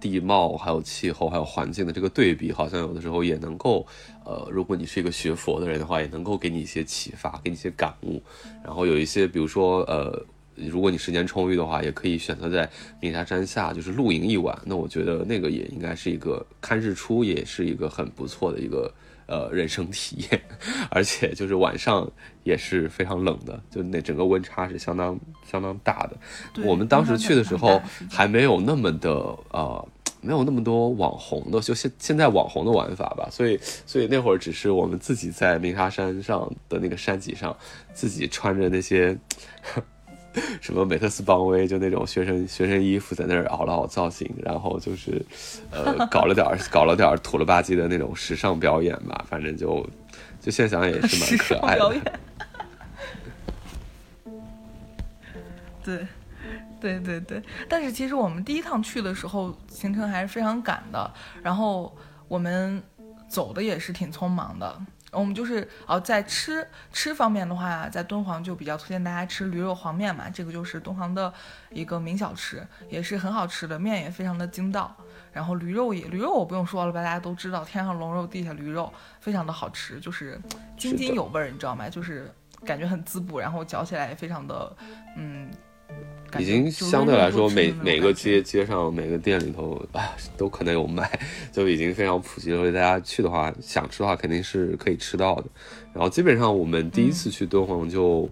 [0.00, 3.86] 地貌，还有气候，还有环境的这个对比，好像有的时候也能够，
[4.24, 8.20] 呃，如果你是一个学佛的人的话，也能够给你一些启发，给你一些感悟。
[8.64, 10.26] 然后有一些，比如说，呃，
[10.66, 12.68] 如果你时间充裕的话，也可以选择在
[13.00, 14.58] 鸣沙山下就是露营一晚。
[14.64, 18.92] 那我觉得那个也应该是一个看日出，也是一个很不错的一个
[19.26, 20.40] 呃人生体验。
[20.90, 22.10] 而且就是晚上
[22.44, 25.18] 也是非常冷的，就那整个温差是相当
[25.50, 26.62] 相当大的。
[26.64, 27.80] 我们当时去的时候
[28.10, 29.10] 还没有那么的
[29.50, 29.88] 呃。
[30.20, 33.56] 没有那么多网红的，就现现在网红的玩法吧，所以
[33.86, 37.56] 所以那会儿只是我们自己在鸣沙山上的那个山脊上，
[37.94, 39.16] 自己穿着那些
[40.60, 45.24] 什么美特斯邦威，就那种学生学生衣服，在那儿熬了熬造型，然后就是
[45.70, 49.86] 呃搞了点 搞了点土了吧唧的那种时尚表演吧，反正就
[50.40, 51.94] 就现在想也是蛮可爱的。
[55.84, 56.06] 对。
[56.80, 61.12] 对对对，但是其实我们第一趟去的时候行程还是非常赶的，
[61.42, 61.92] 然后
[62.28, 62.80] 我们
[63.26, 64.80] 走的也是挺匆忙的。
[65.10, 71.32] 我们就是哦，在吃吃方面的话，在敦煌就比较推荐大家吃驴肉黄面嘛，这个就是敦煌的
[71.70, 74.94] 一个名小吃，也是很好吃的，面也非常的筋道。
[75.32, 80.38] 然后驴肉也驴肉我不用说了吧，大家都知道，天上龙肉地下驴肉，非常的好吃，就是
[80.76, 81.88] 津津有味儿，你知道吗？
[81.88, 82.30] 就是
[82.64, 84.76] 感觉很滋补，然后嚼起来也非常的
[85.16, 85.50] 嗯。
[86.38, 91.10] 已经相对来说，每每个街街上每个店里头啊，都可能有卖，
[91.50, 92.58] 就已经非常普及了。
[92.58, 95.44] 所以大家去的话，想吃的话，肯定是可以吃到的。
[95.94, 98.28] 然后基本上我们第一次去敦煌，就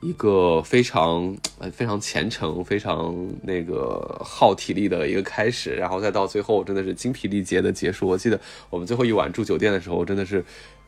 [0.00, 1.34] 一个非常
[1.72, 8.06] 非常虔诚、非常那个耗体力的一个开始，然后再到最后真的是精疲力竭的结束。
[8.06, 8.38] 我记得
[8.68, 10.44] 我们最后一晚住酒店的时候，真的是。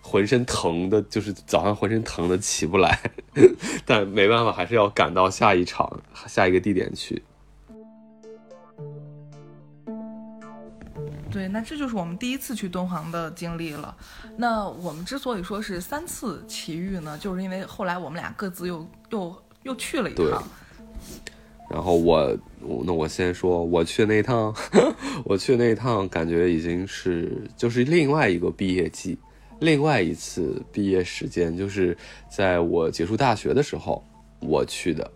[0.07, 3.01] 浑身疼的，就是早上浑身疼的起不来，
[3.87, 7.23] 但没办法，还是要赶到下一场、下一个地点去。
[11.33, 13.97] 对，那这就是我们第一次去敦煌的经历了。
[14.37, 20.45] 那我们之所以说是三次奇遇呢，就是因为后来我们俩各自又又又去了一趟。
[21.71, 22.37] 然后我，
[22.85, 24.55] 那我先说，我去那一趟，
[25.25, 29.19] 我去那一趟，感觉已经是就是另外一个毕业季。
[29.65, 31.97] 另外一次毕业时间就是
[32.29, 34.05] 在我结束大学的时候
[34.41, 35.11] 我去的，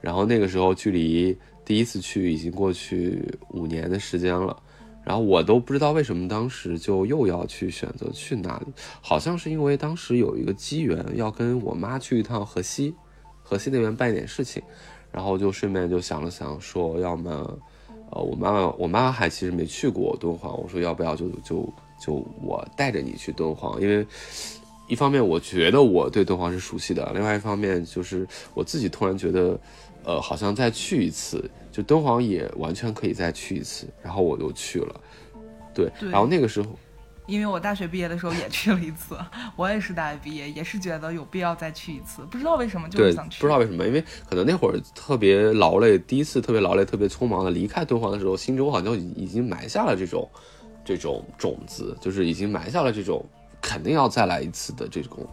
[0.00, 4.60] 然后那个时候距离第一次去已经过去五年的时间了，
[5.04, 8.66] 然后我都不知道为什么当时就又要去选择去那里，
[9.00, 12.92] 好像是因为当时有一个机缘要跟我妈去一趟河西，
[13.40, 14.60] 河西那边办点事情，
[15.12, 17.30] 然后就顺便就想了想说，要么，
[18.10, 21.72] 呃，我妈妈我妈还其实没去过敦煌，我说要不要就就。
[22.04, 24.04] 就我带着你去敦煌，因为
[24.88, 29.56] 一方面我觉得我对敦煌是熟悉的，另外一方面就是我自己突然觉得，
[30.04, 35.00] 呃，好像再去一次，就敦煌也完全可以再去一次，然后我就去了。
[35.72, 36.68] 对，然后那个时候，
[37.26, 39.16] 因为我大学毕业的时候也去了一次，
[39.54, 43.40] 我也是大学毕业，也是觉得有必要再去一次，不知道为什么就是想去。
[43.40, 50.28] 不知道为什么，因为可能那会儿特别劳累，第一次特别劳累、特别匆忙的离开敦煌的时候，心中好像已经埋下了这种。
[50.96, 53.24] 这种种子就是已经埋下了这种
[53.60, 55.26] 肯定要再来一次的这种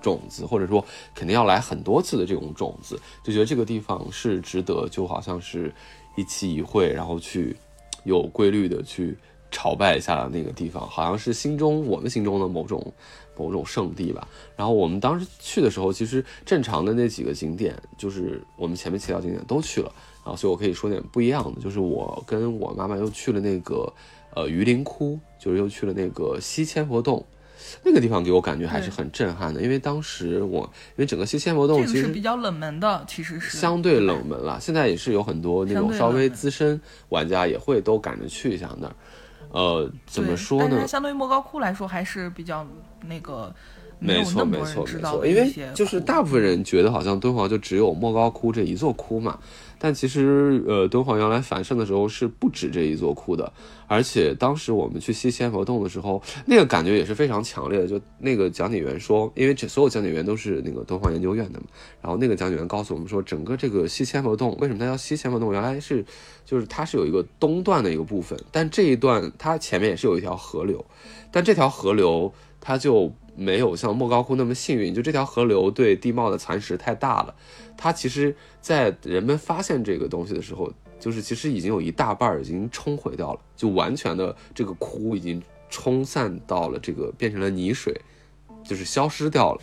[0.00, 0.84] 种子，或者说
[1.14, 5.72] 肯定要来很多次的这种种子，就觉得这个地方是值得，就好像是
[6.16, 7.56] 一期一会，然后去
[8.04, 9.16] 有规律的去
[9.50, 12.92] 朝拜一下那个地方，好像是心中我们心中的某种
[13.36, 14.26] 某种圣地吧。
[14.56, 19.92] 然后我们当时去的时候，其实正常的那几个景点，就是我们前面提到景点都去了，
[20.24, 23.92] 然后所以我可以说点不一样的，就是我跟我妈妈又去了那个。
[24.38, 27.26] 呃，榆林窟就是又去了那个西千佛洞，
[27.82, 29.60] 那个地方给我感觉还是很震撼的。
[29.60, 30.60] 因为当时我，
[30.90, 34.56] 因为整个西千佛洞其实比较冷门的，其实是相对冷门了。
[34.60, 38.94] 现在也是有很多那种稍微资深玩家也会都赶着去一下那儿。
[39.50, 40.86] 呃，怎么说呢？
[40.86, 42.64] 相对于莫高窟来说，还是比较
[43.08, 43.52] 那个。
[44.00, 45.26] 没错，没错，没错。
[45.26, 49.36] 因为就是大部分人觉得好像敦煌就只有莫高窟这一座窟嘛。
[49.78, 53.52] 但其实，呃，敦煌原来繁盛的时候是不止这一座窟的，
[53.86, 57.86] 而且当时我们去西千佛洞的时候，那个感觉也是非常强烈的。
[57.86, 61.66] 就那个讲解员说，因为这所有讲解员都是那个敦煌研究院的嘛，
[62.02, 65.52] 然后那个讲解员告诉我们说，整个这个西千佛洞为什么它叫西千佛洞？
[65.52, 66.04] 原来是
[66.44, 70.84] 就是它是有一个东段的一个部分，但这一段它前面也是有一条河流，
[71.30, 77.34] 但这条河流它就没有像莫高窟那么幸运，就这条河流对地貌的蚕食太大了。
[77.76, 87.94] 它其实，在人们发现这个东西的时候，就是其实已经有一大半已经冲毁掉了，就完全的这个窟已经冲散到了这个变成了泥水，
[88.64, 89.60] 就是消失掉了。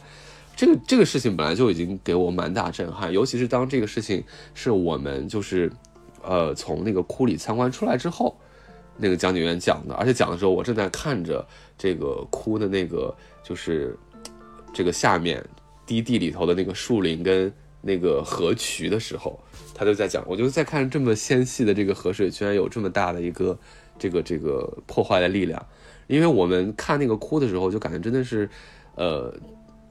[0.56, 4.24] 这个这个事情本来就已经给我蛮大震撼，尤其是当这个事情
[4.54, 5.70] 是我们就是，
[6.24, 8.38] 呃，从那个窟里参观出来之后，
[8.98, 11.46] 那个讲解员讲的，而且讲的时候我正在看着
[11.78, 13.98] 这个窟的那个就是
[14.74, 15.44] 这个下面
[15.86, 17.54] 低地里头的那个树林跟。
[17.88, 19.40] 那个河渠的时候，
[19.76, 23.56] 他就在讲，我就在看这么纤细的这个河水，居然有这么大的一个
[24.00, 25.64] 这个这个破坏的力量。
[26.08, 28.50] 因为我们看那个窟的时候，就感觉真的是，
[28.96, 29.32] 呃，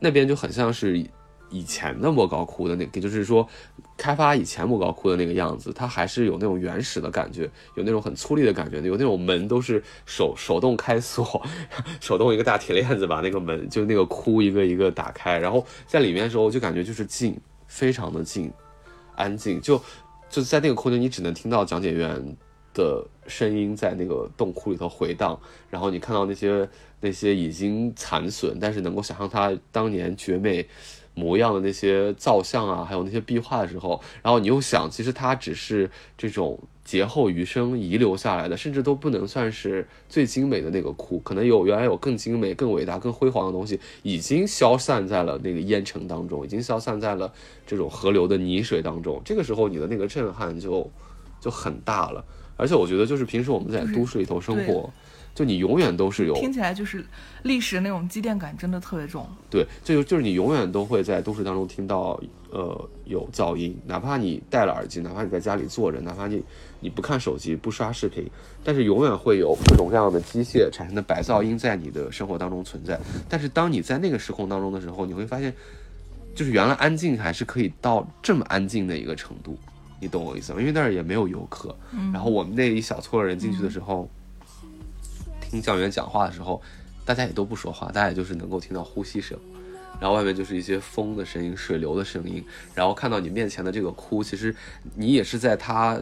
[0.01, 1.07] 那边就很像是。
[1.51, 3.49] 以前的莫高窟的那个，就是说，
[3.97, 11.41] 开发以前莫高窟的那个样子，它还是有那种原始的感觉，有那种很粗粝的感觉，有那种门都是手手动开锁，
[12.01, 17.39] 手动一个大铁链子把那个门，就那个窟一个一个打开，然后在里面的时候就感觉就是静，
[17.69, 18.53] 非常的静，
[19.15, 19.81] 安静，就
[20.29, 22.37] 就在那个空间，你只能听到讲解员
[22.75, 25.39] 的声音在那个洞窟里头回荡，
[25.71, 26.69] 然后你看到那些
[27.01, 30.67] 那些已经残损，但是能够想象它当年绝美。
[31.15, 47.33] 模样的那些造像啊，还有那些壁画的时候，然后你又想，其实它只是这种劫后余生遗留下来的，甚至都不能算是最精美的那个窟，可能有原来有更精美、更伟大、更辉煌的东西，已经消散在了那个烟尘当中，已经消散在了
[47.67, 49.23] 这种河流的泥水当中。
[49.25, 50.91] 这个时候，你的那个震撼就
[51.41, 52.25] 就很大了。
[52.57, 54.91] 而且我觉得，就是平时我们在都市里头生活。
[55.35, 57.05] 就你永远都是有听起来就是
[57.43, 59.29] 历史那种积淀感真的特别重。
[59.51, 62.21] 对，就就是你永远都会在都市当中听到
[62.51, 66.41] 呃有噪音，哪怕你戴了耳机，哪怕你在家里坐着，哪怕你
[66.79, 68.25] 你不看手机不刷视频，
[68.63, 72.97] 但是永远会有各种各样的机械产生的白噪音在你的生活当中存在。
[73.29, 75.53] 但是当你在那个时空当中的时候，你会发现，
[76.37, 79.59] 就是原来安静还是可以到这么安静的一个程度，
[80.01, 80.61] 你懂我意思吗？
[80.61, 81.77] 因为那儿也没有游客，
[82.13, 84.09] 然后我们那一小撮人进去的时候。
[85.55, 86.61] 听教员讲话的时候，
[87.05, 89.39] 大家也都不说话，大家也就是能够听到呼吸声，
[90.01, 92.45] 然后外面就是一些风的声音、水流的声音，
[92.75, 94.55] 然后看到你面前的这个窟，其实
[94.97, 95.97] 你也是在它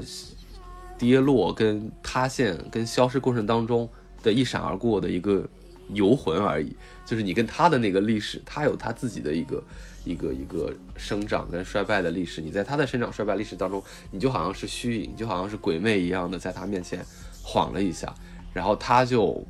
[0.96, 3.86] 跌落、跟塌陷、跟消失过程当中
[4.22, 5.46] 的一闪而过的一个
[5.90, 6.74] 游魂而已。
[7.05, 9.62] 就是你跟他的那个历史，他有他自己的一个
[10.05, 13.82] 一个一个生长跟衰败的历史，你在他的生长衰败历史当中，
[14.12, 17.05] 你就好像是虚影，就好像是鬼魅一样的在他面前
[17.42, 18.14] 晃了一下。
[18.53, 19.42] 然后他就，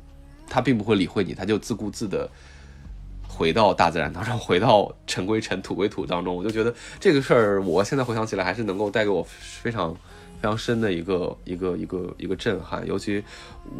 [0.47, 2.29] 他并不会理会你，他就自顾自的
[3.27, 6.35] 回到大自然当中， 回到尘归尘，土归土当中。
[6.35, 12.85] 我就觉得这个事儿，我现在回想起来，还是能够带给我非常非常深的一个一个一个一个震撼。
[12.85, 13.23] 尤其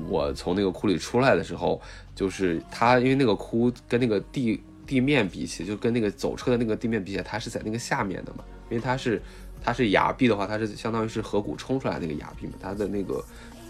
[0.09, 1.79] 我从那个窟里出来的时候，
[2.15, 9.21] 就是它，因为那个窟跟那个地地面比起，就跟那个走车的那个地面比起来，它是在那个下面的嘛，因为它是
[9.63, 13.23] 它是崖壁的话，它是相当于是河谷冲出来那个崖壁嘛，它的那个。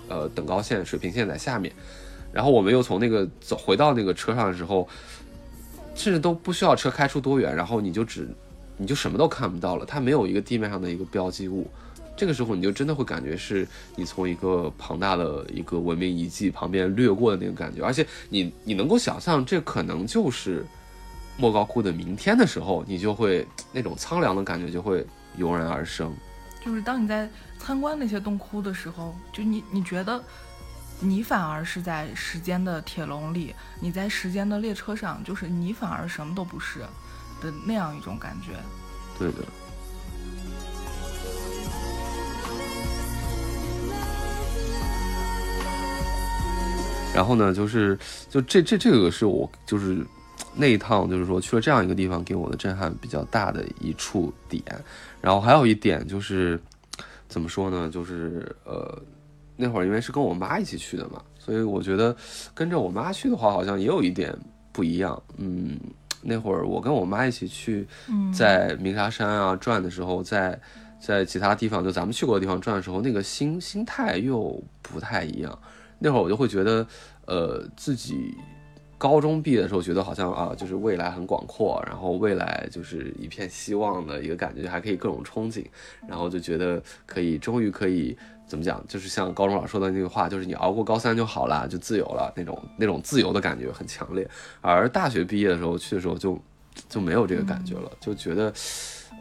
[0.07, 1.73] 呃，等高线、水平线在下面，
[2.31, 4.87] 然后我们又从那个走回到那个车上的时候，
[5.95, 8.27] 甚至都不需要车开出多远，然后你就只
[8.77, 11.69] 你就什么都看不到了，它没有一个地面上的一个标记物，
[12.17, 20.65] 这个时候你就真的会感觉是你从一个庞大的一个文明遗迹旁边掠过的那个感觉，而且你你能够想象这可能就是
[21.37, 25.05] 莫高窟的明天的时候，你就会那种苍凉的感觉就会
[25.37, 26.13] 油然而生。
[26.63, 27.29] 就是当你在
[27.64, 30.22] 参观那些洞窟的时候，就你你觉得，
[30.99, 36.80] 你反而是在时间的铁笼里，你在时间的列车上，就是你反而什么都不是
[37.41, 38.51] 的那样一种感觉。
[39.18, 39.45] 对的。
[47.16, 47.97] 然后呢，就是
[48.30, 50.05] 就这这这个是我就是
[50.53, 54.61] 那一趟，就是说去了这样一个地方，给我的震撼比较大的一处点。
[55.22, 56.59] 然后还有一点就是，
[57.34, 57.89] 怎么说呢？
[57.91, 58.95] 就是呃，
[59.55, 62.15] 那会儿因为是跟我妈一起去的嘛，所以我觉得
[62.53, 64.31] 跟着我妈去的话，好像也有一点
[64.71, 65.19] 不一样。
[65.38, 65.79] 嗯，
[66.21, 67.88] 那会儿我跟我妈一起去，
[68.31, 70.61] 在鸣沙山啊转的时候，在
[70.99, 75.57] 在其他地方就咱们去过的地方转的时候，那个心心态又不太一样。
[75.97, 76.86] 那会儿我就会觉得，
[77.25, 78.38] 呃，自己。
[79.03, 85.65] 高中毕业的时候，觉得好像啊，就是未来很广阔，然后未来就是一片希望的一个感觉，还可以各种憧憬，
[86.07, 94.25] 然后就觉得可以，终于可以怎么讲，就是像高中老师说的那句话，就是你熬过高三就好了，就自由了那种那种自由的感觉很强烈。
[94.61, 96.41] 而大学毕业的时候去的时候，就
[96.87, 98.53] 就没有这个感觉了，就觉得，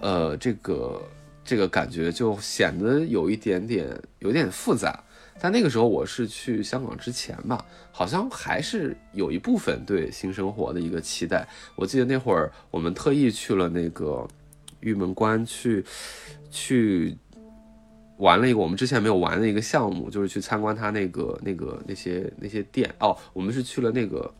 [0.00, 1.02] 呃，这个
[1.44, 3.88] 这个感觉就显得有一点点
[4.20, 5.02] 有点复杂。
[5.40, 11.46] 但那个时候我是去香港之前吧，好像还是有一部分对新生活的一个期待。
[11.74, 14.26] 我记得那会儿我们特意去了那个
[14.80, 15.84] 玉门关去
[16.50, 17.16] 去
[18.18, 22.88] 玩了一个我们之前没有玩的一个项目，就是去参观他那个那个那些那些店。
[23.00, 24.32] 哦，我们是去了那个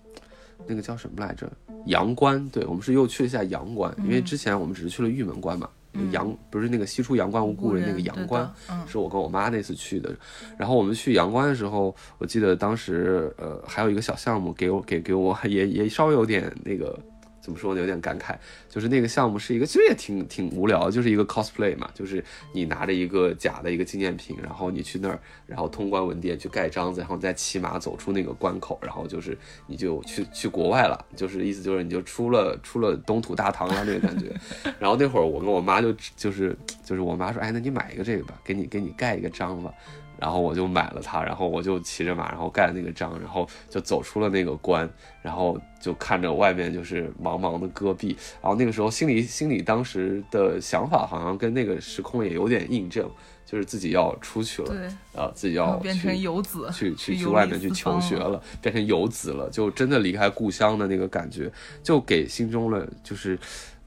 [0.66, 1.50] 那个叫什么来着？
[1.86, 2.48] 阳关。
[2.50, 5.68] 对，我们是又去了一下阳关，因为之前我们只是去了玉门关嘛。
[6.10, 8.50] 阳不是那个西出阳关无故人那个阳关，
[8.86, 10.14] 是我跟我妈那次去的。
[10.56, 16.98] 然后我们去阳关的时候，我记得当时呃还有一个小项目给我给给我 也也稍微有点那个
[17.42, 17.80] 怎么说呢？
[17.80, 18.36] 有点感慨，
[18.70, 22.24] 就是那个项目是一个，其实也挺挺无聊，就是一个 cosplay 嘛，就是
[22.54, 29.36] 你拿着一个假的一个纪念品，然后你去那儿，然后通关文牒去盖章子，然后再骑马走出那个关口，然后就是
[29.66, 34.32] 你就去去国外了，就是意思就是你就出了出了东土大唐了那个感觉。
[34.78, 39.74] 然后那会儿我跟我妈就就是就是我妈说，哎，那你买一个这个吧，给你给你盖一个章吧。
[40.22, 44.88] 然后我就买了它，然后我就骑着马，然后盖了那个章，然后就走出了那个关，
[45.20, 53.10] 然后就看着外面就是茫茫的戈壁，然后那个时候心里心里当时的想法好像跟那个时空也有点印证，
[53.44, 61.50] 就是自己要出去了，对，啊，自己要变成游子，去去去外面去求学了，变成游子了，就真的离开故乡的那个感觉，
[61.82, 63.36] 就给心中了就是，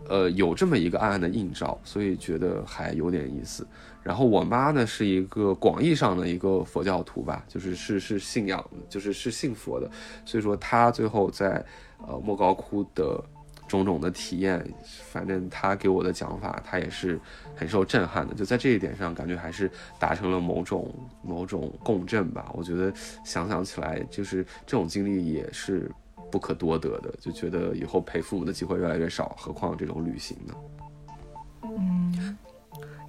[0.09, 3.65] 呃，有这么一个暗暗的映照，所以觉得还有点意思。
[4.05, 9.89] 然后我妈呢是一个广义上的一个佛教徒吧，就是是是信仰，就是是信佛的，
[10.23, 11.65] 所以说她最后在
[12.07, 13.19] 呃莫高窟的
[13.67, 14.63] 种种的体验，
[15.11, 17.19] 反正她给我的讲法，她也是
[17.55, 20.93] 很受震撼的，就在这一点上，感觉还是达成了某种
[21.23, 22.51] 某种共振吧。
[22.53, 22.93] 我觉得
[23.23, 25.91] 想想起来，就是这种经历也是
[26.31, 30.53] 不可多得的，就觉得以后陪父母的机会越来越少，何况这种旅行呢？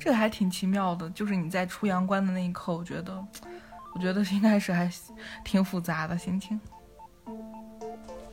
[0.06, 3.12] 这个还挺奇妙的，就是你在出阳关的那一刻，我觉得，
[3.92, 4.88] 我觉得应该是还
[5.44, 6.60] 挺复杂的心情。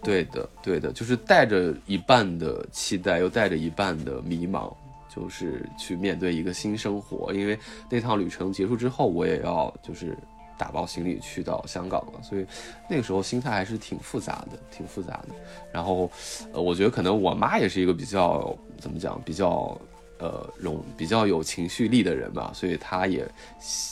[0.03, 4.71] 对的，对的，就是带着一半的期待，又带着一半的迷茫，
[5.09, 7.33] 就是去面对一个新生活。
[7.33, 7.57] 因为
[7.89, 10.15] 那趟旅程结束之后，我也要就是
[10.59, 12.45] 打包行李去到香港了，所以
[12.87, 15.29] 那个时候心态还是挺复杂的，挺复杂的。
[15.71, 16.07] 然后，
[16.53, 19.75] 呃，我觉得可能我妈也是一个比较怎么讲，比较
[20.23, 23.27] 呃容比较有情绪力的人吧，所以他也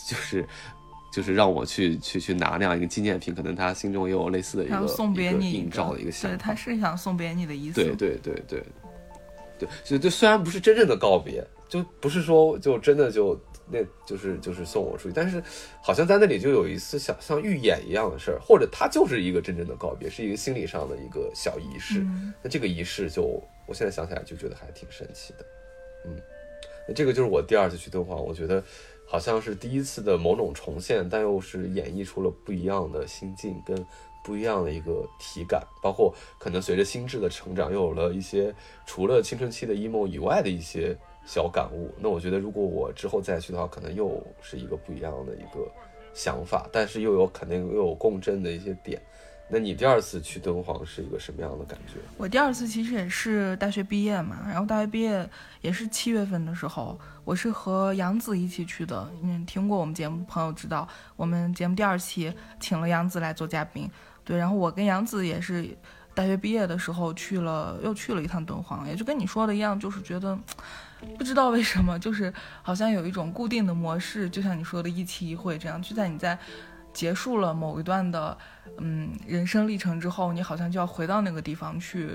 [0.07, 0.47] 就是。
[1.11, 7.83] 就是让我去去去拿那样一个纪念品，可能他心中也有类似的一个一个送别你映照的一个想对，他是想送别你的意思。
[7.83, 8.63] 对对对对
[9.59, 13.37] 对，所以就虽然不是真正的告别，就不是说就真的就
[13.69, 15.43] 那就是就是送我出去，但是
[15.83, 21.99] 好像在那里就有一次像像预演一样的事儿，或者它就是一个真正的告别，是一个心理上的一个小仪式。
[21.99, 23.23] 嗯那这个仪式就
[23.65, 25.45] 我现在想起来就觉得还挺神奇的，
[26.05, 26.15] 嗯，
[26.87, 28.63] 那这个就是我第二次去敦煌，我觉得
[29.05, 33.85] 好像是第一次的某种重现，但又是演绎出了不一样的心境跟
[34.23, 38.53] 不一样的一个体感，包括可能随着心智的成长，又有了一些
[38.85, 40.95] 除了青春期的 emo 以外的一些
[41.25, 41.91] 小感悟。
[41.97, 45.67] 那我觉得如果我之后再去的话，可能又是一个不一样的一个
[46.13, 49.01] 想法，但是又有肯定又有共振的一些点。
[49.51, 51.99] 那你第二次去敦煌是一个什么样的感觉？
[52.17, 55.29] 我第二次其实也是大学毕业嘛，然后大学毕业
[55.59, 59.11] 也是七月份的时候，我是和杨子一起去的。
[59.21, 60.87] 嗯，听过我们节目朋友知道，
[61.17, 63.89] 我们节目第二期请了杨子来做嘉宾。
[64.23, 65.67] 对，然后我跟杨子也是
[66.13, 70.37] 大学毕业的时候去了，又去了一趟敦煌，也就跟你说的一样，就是觉得
[71.17, 72.31] 不知道为什么，就是
[72.61, 76.37] 好像有一种固定的模式，就像你说的一期一会这样，就在你在
[76.93, 78.37] 结束了某一段的
[78.77, 82.11] 嗯人生历程之后，你好像就要回到那个地方去。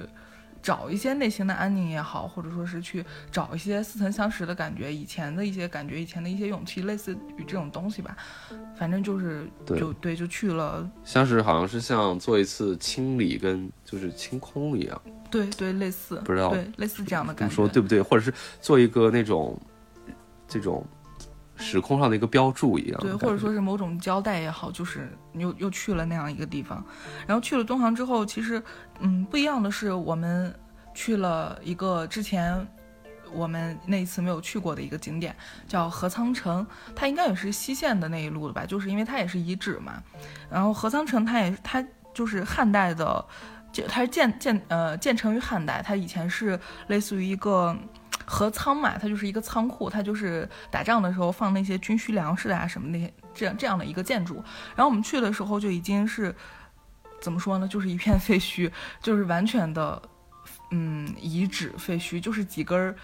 [0.62, 8.16] 找一些内心的安宁也好，或者说是去找一些似曾相识的感觉，以前的一些感觉，以前的一些勇气，类似于这种东西吧。
[8.77, 15.01] 反正就是对就对，就去了，像是好像是像做一次清理跟就是清空一样，
[15.31, 17.55] 对对，类似不知道对类似这样的感觉。
[17.55, 18.03] 说对不对？
[18.03, 19.57] 或者是做一个那种
[20.49, 20.85] 这种
[21.57, 26.84] 时空上的一个标注一样对，或者说是某种交代也好，就是你又又去了那样一个地方，
[27.26, 28.62] 然后去了敦煌之后，其实
[29.00, 30.54] 嗯不一样的是，我们
[30.94, 32.66] 去了一个之前
[33.32, 35.34] 我们那一次没有去过的一个景点，
[35.66, 40.02] 叫何仓城，它应该也是西线的那一路的吧，就是因为它也是遗址嘛。
[40.50, 41.84] 然后何仓城它也它
[42.14, 43.24] 就是汉代的，
[43.72, 47.76] 就它是建建呃建成于汉代，它以前是类似于一个。
[48.27, 54.43] 合仓嘛，它就是一个仓库，它就是打仗的时候放那些军需粮食啊什么那些这样这样的一个建筑。
[54.74, 56.35] 然后我们去的时候就已经是
[57.20, 58.70] 怎么说呢，就是一片废墟，
[59.01, 60.03] 就是完全的
[60.70, 62.95] 嗯遗址废墟，就是几根儿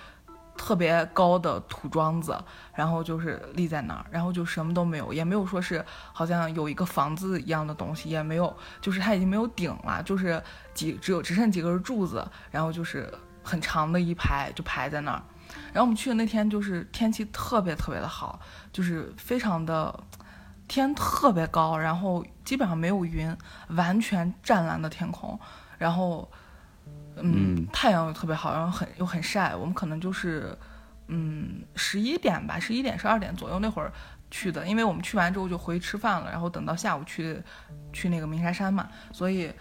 [0.54, 2.36] 特别高的土桩子，
[2.74, 10.42] 然后就是立在那儿，然后就什么都没有，也没有说是好像有一个房子一样的东西，也没有，就是它已经没有顶了，就是
[10.74, 13.12] 几只有只剩几根柱子，然后就是
[13.42, 15.22] 很长的一排就排在那儿。
[15.72, 18.40] 然后我们去的那天就是天气特别特别的好，
[18.72, 20.02] 就是非常的
[20.66, 23.34] 天特别高，然后基本上没有云，
[23.68, 25.38] 完全湛蓝的天空，
[25.76, 26.30] 然后
[27.16, 30.56] 嗯嗯太阳又特别好，然后很又很晒，我们可能就是
[31.08, 33.92] 嗯十一点吧，十一点十二点左右那会儿
[34.30, 37.42] 去的，因为我们去完之后就回去吃饭了，然后等到下午去
[37.92, 39.52] 去那个鸣沙山嘛，所以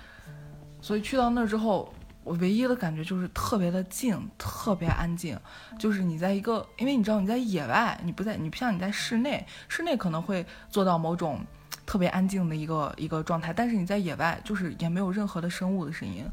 [0.81, 1.93] 所以去到那儿之后。
[2.23, 5.37] 我唯一的感觉就是特别的静，特别安静。
[5.79, 11.39] 就是你在一个，因为你知道你在野外，你不在，你不像你在室内，室内可能会做到某种
[11.85, 16.23] 特别安静的一个一个状态，但是你在野外，就是也没有任何的生物的声音，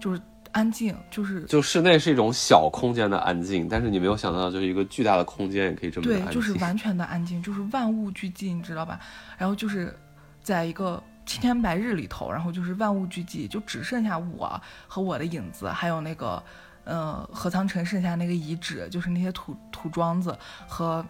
[0.00, 0.20] 就是
[0.50, 8.98] 安静，就是就室内是一种小空间的安静，但是你没有想到，就是一个巨大的空间也可以这么对，就是完全的安静，就是万物俱寂，你知道吧？
[9.38, 9.96] 然后就是
[10.42, 11.00] 在一个。
[11.26, 16.42] 青天白日里头，然后就是万物俱寂，就只剩下我和我的影子，还有那个，
[16.84, 21.04] 呃，何仓城剩下那个遗址，就是那些土土庄子和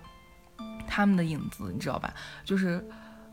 [0.86, 2.12] 他们的影子，你知道吧？
[2.44, 2.82] 就是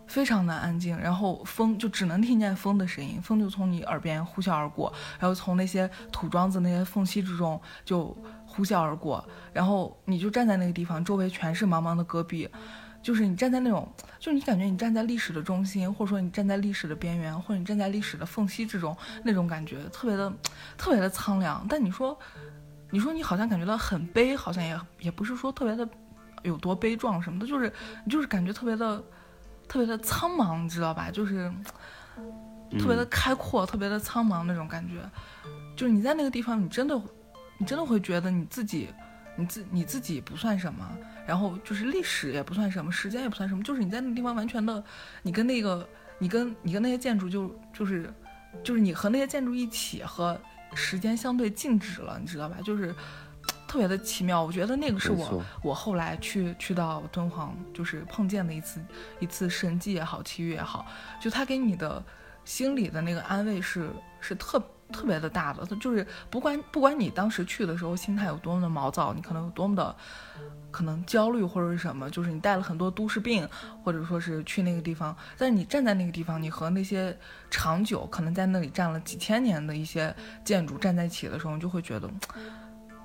[0.07, 8.15] 非常的安静，然后风就只能听见风的声音，风就从你耳边呼啸而过，然后从那些土庄子那些缝隙之中就
[8.45, 12.49] 呼啸而过，然后你就站在那个地方，周围全是茫茫的戈壁。
[13.03, 13.87] 就是你站在那种，
[14.17, 20.33] 就是你感觉你站在历史的中心，或者说你站在历史的边缘，或者你站在历史的缝隙之中，那种感觉特别的，
[20.77, 21.65] 特别的苍凉。
[21.69, 22.17] 但你说，
[22.89, 25.87] 你说你好像感觉到很悲，好像也也不是说特别的
[26.43, 27.71] 有多悲壮什么的，就是
[28.05, 29.03] 你就是感觉特别的，
[29.67, 31.11] 特别的苍茫，你知道吧？
[31.11, 31.51] 就是
[32.79, 34.95] 特别的开阔，特别的苍茫那种感觉。
[35.75, 36.99] 就是你在那个地方，你真的，
[37.57, 38.87] 你真的会觉得你自己，
[39.35, 40.89] 你自你自己不算什么。
[41.25, 44.83] 然后就是历史也不算什么，时间也不算什么，就是你在那个地方完全的，
[45.21, 45.87] 你跟那个，
[46.19, 48.13] 你跟你跟那些建筑就就是，
[48.63, 50.39] 就是你和那些建筑一起和
[50.73, 52.57] 时间相对静止了，你知道吧？
[52.63, 52.93] 就是
[53.67, 54.43] 特别的奇妙。
[54.43, 58.81] 我觉得那个是我我后来去去到敦煌就是碰见的一次
[59.19, 60.85] 一次神迹也好，奇遇也好，
[61.21, 62.03] 就他给你的
[62.45, 64.61] 心里的那个安慰是是特。
[64.91, 69.95] 特别的大的，就是不管不管你当时去的时候心态有多么的毛躁，你可能有多么的
[70.73, 73.47] 可能焦虑或者是什么，就是你带了很多都市病，
[73.83, 77.15] 或者说是去那个地方，但是你站在那个地方，你和那些
[77.51, 80.13] 长久可能在那里站了几千年的一些
[80.43, 82.09] 建筑站在一起的时候，你就会觉得，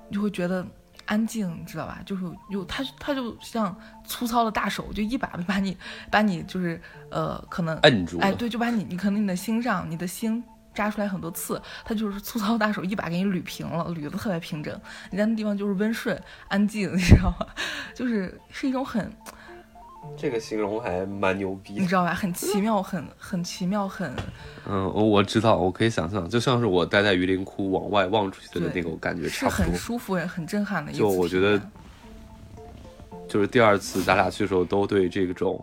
[0.08, 0.66] 你就会觉得
[1.04, 2.00] 安静，你知道吧？
[2.06, 5.76] 就是有他，他就像粗糙的大手，就一把把你
[6.10, 10.42] 把你就是呃可能摁住，哎，对，就把你你可能你的心上，你的心。
[10.78, 14.72] 扎出来很多刺，他就是粗糙大手一把给你捋平了，捋得特别平整。
[15.10, 16.16] 你在那地方就是温顺
[16.46, 17.46] 安静，你知道吗？
[17.92, 19.10] 就是是一种很……
[20.16, 22.14] 这个形容还蛮牛逼，你知道吧？
[22.14, 24.14] 很奇妙，很很奇妙，很……
[24.68, 29.64] 嗯，我我知道，我可以想象，就像是我待在榆林窟往外望出去的那种感觉，差不多。
[29.64, 30.92] 很舒服，也很震撼的。
[30.92, 31.60] 就我觉得，
[33.28, 35.62] 就是第二次咱俩去的时候，都对这种。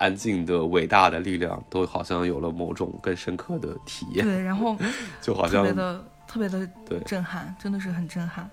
[0.00, 4.24] 安静的伟大的力量，都好像有了某种更深刻的体验。
[4.24, 4.74] 对，然后
[5.20, 8.48] 就好像特别的特别的震撼，真的是很震撼。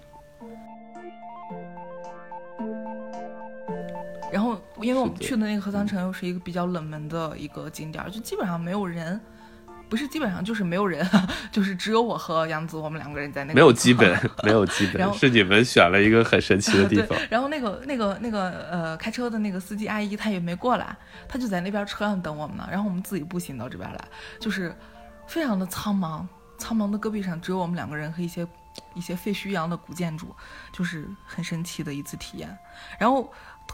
[4.29, 9.19] 然后，因为我们去的那个合桑城又是一个比较冷门的一个景点，就基本上没有人。
[9.89, 11.07] 不是基本上就是没有人，
[11.51, 13.55] 就是只有我和杨子，我们两个人在那个。
[13.55, 17.17] 没有基本，没有基本，是你们选了一个很神奇的地方。
[17.29, 20.95] 然后那个那个那个呃，开车的那个司机阿姨她也没过来，
[21.27, 22.67] 她就在那边车上等我们呢。
[22.69, 23.99] 然后我们自己步行到这边来，
[24.39, 24.75] 就是
[25.25, 26.25] 非常的苍茫，
[26.57, 28.45] 苍茫的戈壁上只有我们两个人和一些
[28.93, 30.35] 一些废墟一样的古建筑，
[30.71, 32.57] 就是很神奇的一次体验。
[32.99, 33.31] 然后。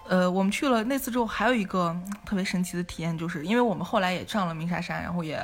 [0.08, 5.40] 呃，我们去了那次之后，还有一个特别神奇的体验，就是因为我们后来也上了鸣沙山，然后也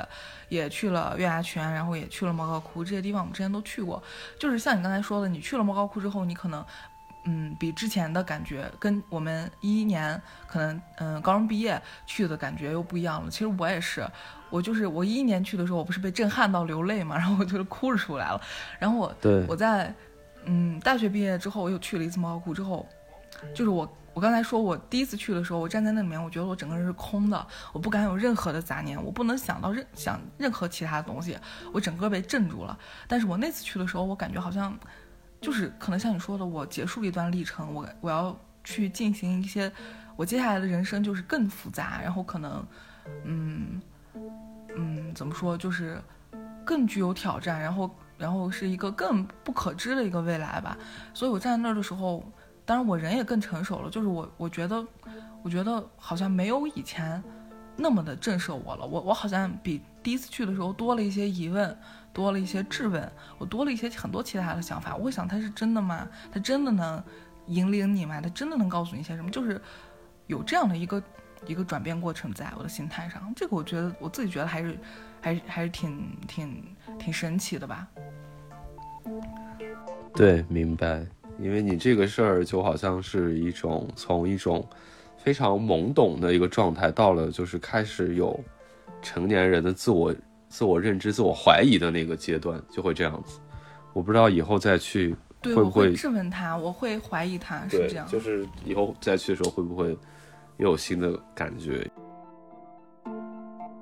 [0.50, 4.02] 也去了月牙泉，然后也去了莫高窟这些地方，我们之前都去过。
[4.38, 6.62] 就是像你刚才说的，你去了莫高窟之后，你可能，
[7.24, 13.30] 嗯，比之前的感觉跟我们一一年可能嗯高中毕业去的感觉又不一样了。
[13.30, 14.06] 其实我也是，
[14.50, 18.38] 我就是我一一年去的时候，我不是被震撼到流泪嘛，然后我就哭着出来了。
[18.78, 19.94] 然后我对我在
[20.44, 22.86] 嗯大学毕业之后，我又去了一次莫高窟之后，
[23.54, 23.90] 就是我。
[24.20, 31.38] 我刚才说，我第一次去的时候，我站在那里面，我觉得我整个人是空的，我不敢有任何的杂念，我不能想到任想任何其他的东西，
[31.72, 32.78] 我整个被镇住了。
[33.08, 34.78] 但是我那次去的时候，我感觉好像，
[35.40, 39.72] 就是可能像你说的，我结束了一段历程，我我要去进行一些，
[40.16, 42.62] 我接下来的人生就是更复杂，然后可能，
[43.24, 43.80] 嗯
[44.76, 45.98] 嗯，怎么说，就是
[46.62, 50.76] 更具有挑战，然后然后是一个更不可知的一个未来吧。
[51.14, 52.22] 所以我站在那儿的时候。
[52.70, 53.90] 当然，我人也更成熟了。
[53.90, 54.86] 就是我，我觉得，
[55.42, 57.20] 我觉得好像没有以前
[57.74, 58.86] 那么的震慑我了。
[58.86, 61.76] 我，我好像比第一次去的时候多了一些疑问，
[62.12, 64.94] 多了一些质问，我多了一些很多其他的想法。
[64.94, 66.08] 我会想，他是真的吗？
[66.30, 67.02] 他真的能
[67.46, 68.20] 引领你吗？
[68.20, 69.28] 他真的能告诉你一些什么？
[69.32, 69.60] 就是
[70.28, 71.02] 有这样的一个
[71.46, 73.32] 一个转变过程，在我的心态上。
[73.34, 74.78] 这个我觉得我自己觉得还是，
[75.20, 77.88] 还是还是挺挺挺神奇的吧。
[80.14, 81.04] 对，明白。
[81.40, 84.66] 因为你这个事儿就好像是一种从一种
[85.16, 88.38] 非常懵懂的一个状态，到了就是开始有
[89.02, 90.14] 成年人的自我
[90.48, 93.40] 自我认知、自我怀疑的那个阶段，就会这样子。
[93.92, 98.06] 我不知道以后再去对，会不会质问他，我会怀疑他是这样。
[98.06, 99.96] 就是以后再去的时候会不会
[100.58, 101.90] 又有新的感觉？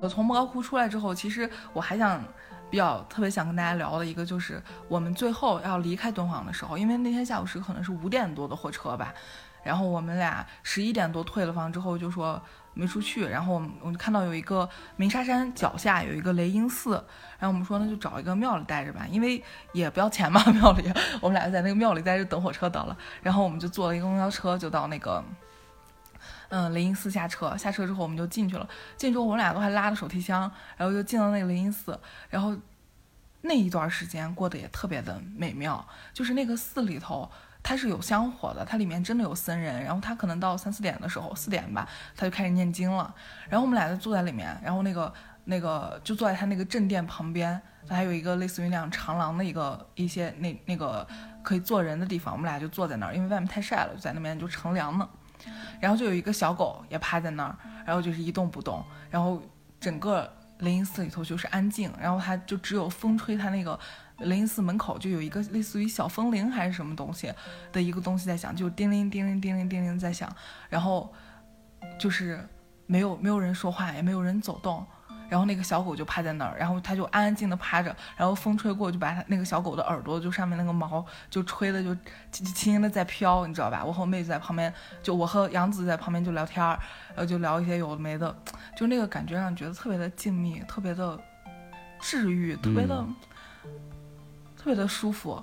[0.00, 2.22] 我从莫高窟出来之后，其实我还想
[2.70, 9.14] 比较特别想跟大家聊的一个，就是我们最后要离开敦煌的时候，因为那天下午是可能是五点多的火车吧，
[9.62, 12.40] 然后我们俩十一点多退了房之后就说
[12.74, 16.92] 没出去，然后我们我们看到有一个鸣沙山脚下有一个雷音寺，
[17.38, 19.42] 然后我们说那就找一个庙里待着吧，因为
[19.72, 25.24] 也不要钱嘛， 庙里我们俩就在那个庙里待着等火车得了，然后我们就坐了一个公交车就到那个。
[26.50, 28.66] 嗯，雷音寺下车，下车之后我们就进去了。
[28.96, 31.98] 进之后，我们俩都还拉着手提箱，然后就进了那个雷音寺。
[32.30, 32.56] 然后
[33.42, 37.30] 那一段时间过得也特别的美妙，就是那个寺里头
[37.62, 39.84] 它是有香火的，它里面真的有僧人。
[39.84, 41.86] 然后他可能到三四点的时候，四点吧，
[42.16, 43.14] 他就开始念经了。
[43.48, 45.12] 然后我们俩就坐在里面，然后那个
[45.44, 51.06] 那个就坐在他那个正殿旁边，他还有一个类似于那样长廊的一个一些那那个
[51.42, 52.32] 可以坐人的地方。
[52.32, 55.06] 我们俩就坐在那儿，因为外面太晒了，就在那边就乘凉呢。
[55.80, 58.84] 然后就有一个小狗也趴在那儿，然后就是一动不动。
[59.10, 59.42] 然后
[59.80, 63.78] 整个雷音寺里头就是安静，然后它就只有风吹，它那个
[64.18, 67.32] 雷音寺门口就有一个类似于小风铃还是什么东西
[67.72, 70.30] 的一个东西在响，就叮铃叮铃叮铃叮铃在响。
[70.68, 71.12] 然后
[71.98, 72.46] 就是
[72.86, 74.84] 没有没有人说话，也没有人走动。
[75.28, 81.94] 然后那个小狗就趴在那儿，然后它就安安静的趴着，然后风吹过就把它那个小狗的耳朵就上面那个毛就吹的就
[82.32, 83.84] 轻轻的在飘，你知道吧？
[83.84, 84.72] 我和我妹子在旁边，
[85.02, 88.34] 就我和杨子在旁边就聊天儿，然后就聊一些有的没的，
[88.76, 91.18] 就那个感觉让你觉得特别的静谧，特别的
[92.00, 93.04] 治愈，特别的、
[94.56, 95.42] 特别的舒服。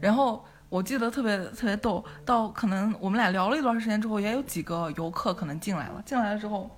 [0.00, 6.70] 然后我记得特别特别逗，到可能我们俩聊了一段时间之后，也有几个游客可能进来了，进来了之后。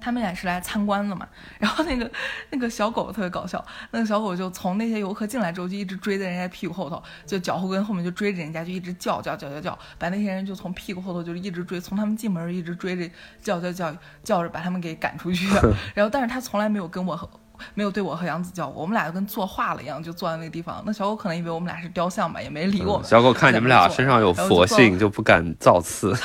[0.00, 1.26] 他们俩是来参观的嘛，
[1.58, 2.10] 然后那个
[2.50, 13.10] 那个小狗特别搞笑，那个小狗就从那些游客进来之后就一直追在人家屁股后头，就脚后跟后面就追着人家，就一直叫叫叫叫叫，把那些人就从屁股后头就一直追，从他们进门一直追着
[13.40, 15.46] 叫叫叫叫着把他们给赶出去。
[15.94, 17.28] 然后但是他从来没有跟我和
[17.74, 20.82] 没有对我和杨子叫过，我们俩就跟作画了一样，就坐在那个地方。
[20.84, 23.06] 那小狗可能以为我们俩是雕像吧，也没理我们。
[23.06, 26.12] 小狗看你们俩身上有佛性，就不敢造次。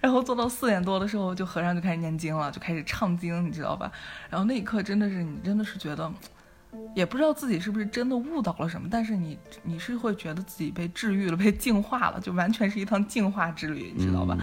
[0.00, 3.90] 然后做到四点多的时候，就和尚就开始念经了，就开始唱经，你知道吧？
[4.30, 6.12] 然后那一刻真的是你真的是觉得，
[6.94, 14.36] 也不知道自己是不是真的悟到了什么，但是你你是会觉得自己被治愈了，被净化了，就完全是一趟净化之旅，你知道吧？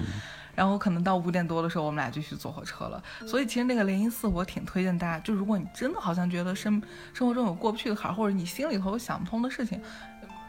[0.53, 3.01] 然后可能到五点多的时候，我们俩就去坐火车了。
[3.25, 6.81] 所以其实那个灵音寺我挺推荐大家，就如果你真的好像觉得生
[7.13, 9.81] 生活中有过不去的坎儿，或者你心里头有想不通的事情，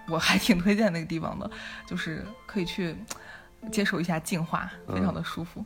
[0.09, 1.49] 我还挺推荐那个地方的，
[1.87, 2.97] 就是可以去。
[3.71, 5.65] 接受一下净化，非常的舒服。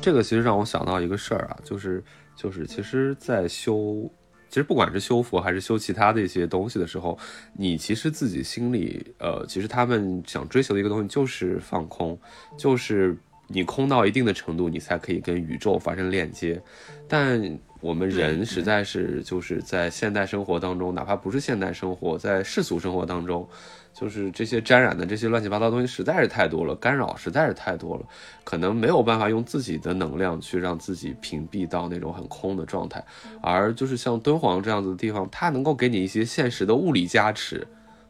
[0.00, 2.02] 这个其实让我想到一个事儿啊，就是
[2.34, 4.10] 就是其实，在修，
[4.48, 7.18] 其实不管是修佛还是修其他的一些东西的时候，
[7.52, 12.18] 你其实自己心里，呃，其实他们想追求的一个东西就是放空，
[12.56, 13.14] 就是
[13.48, 16.62] 你空到一定的程度，你才可以跟宇宙发生链接，
[17.08, 17.58] 但。
[17.80, 23.48] 我们人实在是就是在现代生活当中，哪怕不是现代生活，在世俗生活当中，
[23.94, 28.04] 就是这些沾染的这些乱七八糟东西实在是太多了，干扰实在是太多了，
[28.42, 33.04] 可能没有办法用自己的能量去让自己屏蔽到那种很空的状态，
[33.40, 37.64] 而就是像敦煌这样子的地方，它能够给你一些现实的物理加持。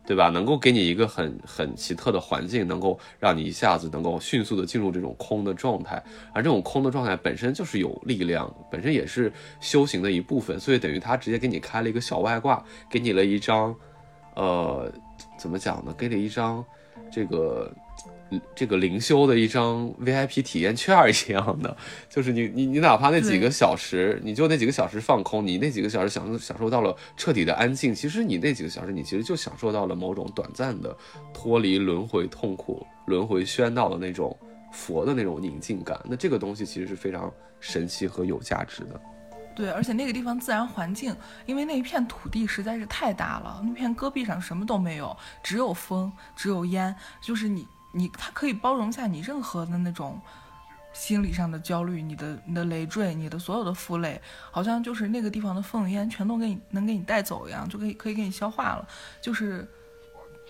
[0.08, 0.30] 对吧？
[0.30, 6.02] 能够给你一个很很奇特的环境，能够让你一下子能够迅速的进入这种空的状态，
[6.32, 9.30] 而这种空的状态本身就是有力量，本身也是
[9.60, 13.76] 修行的一部分，所以等于他直接给你开了一个小外挂，给你了一张，
[14.34, 14.90] 呃，
[15.36, 15.94] 怎么讲呢？
[15.98, 16.64] 给你一张
[17.12, 17.70] 这个。
[18.54, 21.74] 这个灵修的一张 VIP 体验券一样的，
[22.10, 30.94] 就是你你你哪怕那几个小时，你就那几个小时放空，你那几个小时享受享受到了彻底的安静，其实你那几个小时，你其实就享受到了某种短暂的
[31.32, 34.36] 脱离轮回痛苦、轮回喧闹的那种
[34.72, 35.98] 佛的那种宁静感。
[36.04, 39.00] 那这个东西其实是非常神奇和有价值的。
[39.56, 47.66] 对，而且那个地方自然环境，因为那一片土地实在是太大了，那片戈壁上什么都没有，只有风，只有烟，就是你。
[47.92, 50.20] 你它可以包容下你任何的那种
[50.92, 54.20] 心理上的焦虑，你的你的累赘，你的所有的负累，
[54.50, 58.88] 好像就是那个地方的风烟全都给你能给你带走一样，就可以可以给你消化了。
[59.20, 59.66] 就是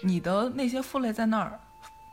[0.03, 1.61] 你的那些负累在那儿，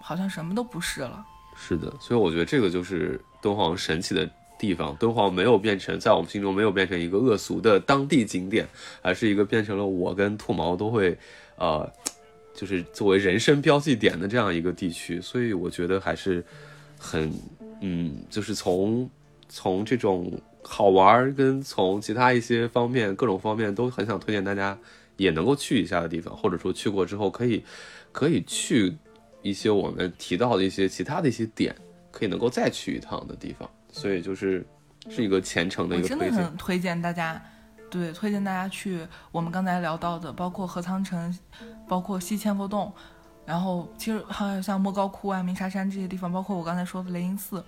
[0.02, 1.26] 好像什么都不是了。
[1.56, 4.30] 是的，所以我觉得这个就是敦煌神奇的
[4.60, 4.96] 地方。
[4.98, 8.68] 敦煌没有变成在我们心中没有变成一个恶俗的当地景点，
[9.02, 11.18] 而是一个变成了我跟兔毛都会
[11.56, 11.90] 呃。
[12.56, 16.44] 就是作为人生标记点的这样一个地区，所以我觉得还是
[16.98, 17.32] 很，
[17.82, 19.10] 嗯，就是从
[19.50, 20.32] 从这种
[20.64, 24.78] 好玩跟从其他一些方面各种方面都很想推荐大家
[25.18, 27.62] 也能够去一下的地方，或者说去过之后可以
[28.14, 28.96] 可以去
[29.42, 31.76] 一些我们提到的一些其他的一些点，
[32.10, 33.70] 可以能够再去一趟的地方。
[33.92, 34.66] 所以就是
[35.10, 37.42] 是一个虔诚的一个推荐，真的很推荐大家。
[37.90, 41.40] 对，推荐大家去我们刚才聊到的，包括河仓城，
[41.88, 42.92] 包括西千佛洞，
[43.46, 47.64] 然后其实还有像莫高窟啊、鸣沙山这些地方，包括我刚才说的雷音寺，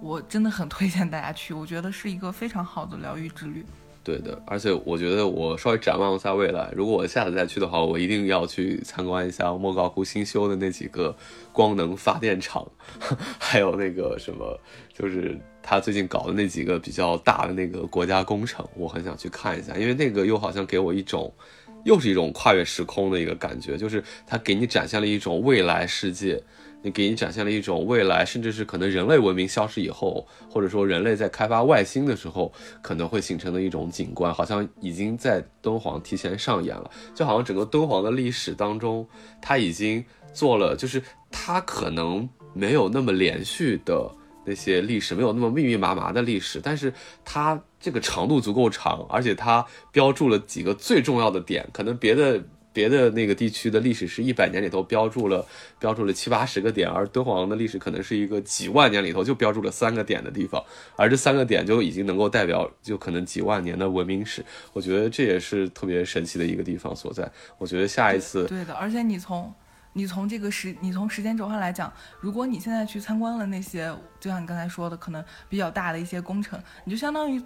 [0.00, 3.66] 我真的很推荐大家去，我觉得是一个非常好的疗愈之旅。
[4.06, 11.16] 对的，而且我觉得我稍微展望一下未来，如果我下次再去的话，我一定要去参观一下莫高窟新修的那几个
[11.50, 12.64] 光能发电厂，
[13.40, 14.56] 还有那个什么，
[14.94, 21.34] 就是他最近搞的那几个比较大的那个国家工程，我很想去看一下，因为那个又好像给我一种，
[21.84, 26.40] 又是一种跨越时空的一个感觉，就是它给你展现了一种未来世界。
[26.90, 32.52] 给你展现了一种未来，甚至是可能人类文明消失以后，或者说人类在开发外星的时候，
[32.82, 36.90] 可能会形成的一种景观，好像已经在敦煌提前上演了。
[37.14, 39.06] 就好像整个敦煌的历史当中，
[39.40, 44.10] 它已经做了，就是它可能没有那么连续的
[44.44, 46.92] 那些历史，没有那么密密麻麻的历史，但是
[47.24, 52.42] 它这个长度足够长，而且它标注了几个最重要的点，可能别的。
[52.76, 55.46] 别的那个地区的历史是一百年里头标注了
[55.78, 60.62] 标注了七八十个点，而敦煌的历史可能是一个几万年里头就标注了三个点的地方，
[60.94, 64.44] 而这三个点就已经能够代表就可能几万年的文明史。
[64.74, 67.26] 我觉得这也是特别神奇的一个地方所在。
[67.56, 69.50] 我觉得下一次对的，而且你从
[69.94, 71.90] 你从这个时你从时间轴上来讲，
[72.20, 73.90] 如果你现在去参观了那些，
[74.20, 77.42] 就像你刚才说的，可能比较大的一些工程，你就相当于。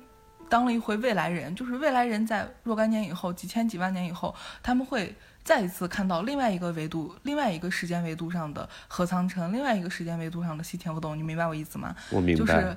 [0.51, 5.15] 当了一回未来人，就是未来人在若干年以后，几千几万年以后，他们会
[5.45, 11.17] 再一次看到另外一个维度、另外一个时间维度上的何仓城，另外一个时间维度上的西天不动。
[11.17, 11.95] 你明白我意思吗？
[12.11, 12.39] 我明白。
[12.39, 12.77] 就是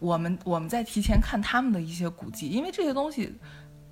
[0.00, 3.38] 我们我们在提前看他们的一些古迹，因为这些东西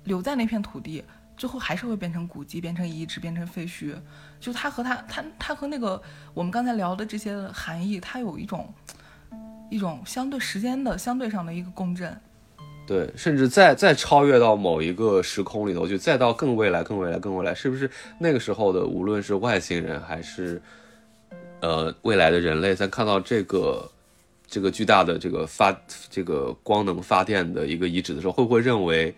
[0.05, 1.03] 留在那片土地，
[1.37, 3.95] 最后还是会变成古迹、变成遗址、变成废墟。
[4.39, 6.01] 就它和它它它和那个
[6.33, 8.73] 我们刚才聊的这些含义，它有一种
[9.69, 12.19] 一种相对时间的相对上的一个共振。
[12.89, 17.87] 对，甚至再再超越到某一个时空里头去，再到更未来、更未来、更未来，是不是
[18.19, 20.59] 那个时候的无论是外星人还是
[21.59, 23.87] 呃未来的人类，在看到这个
[24.47, 25.79] 这个巨大的这个发
[26.09, 29.13] 这个光能发电的一个遗址的时候，会不会认为？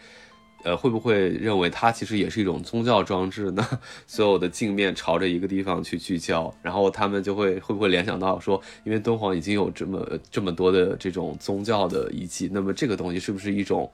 [0.63, 3.67] 呃，会不会认为它其实也是一种宗教装置呢？
[4.05, 13.89] 所有的镜面朝着一个地方去聚焦，然后他们就会会不会联想到说，因为敦煌已经有这么这么多的这种宗教的遗迹，那么这个东西是不是一种，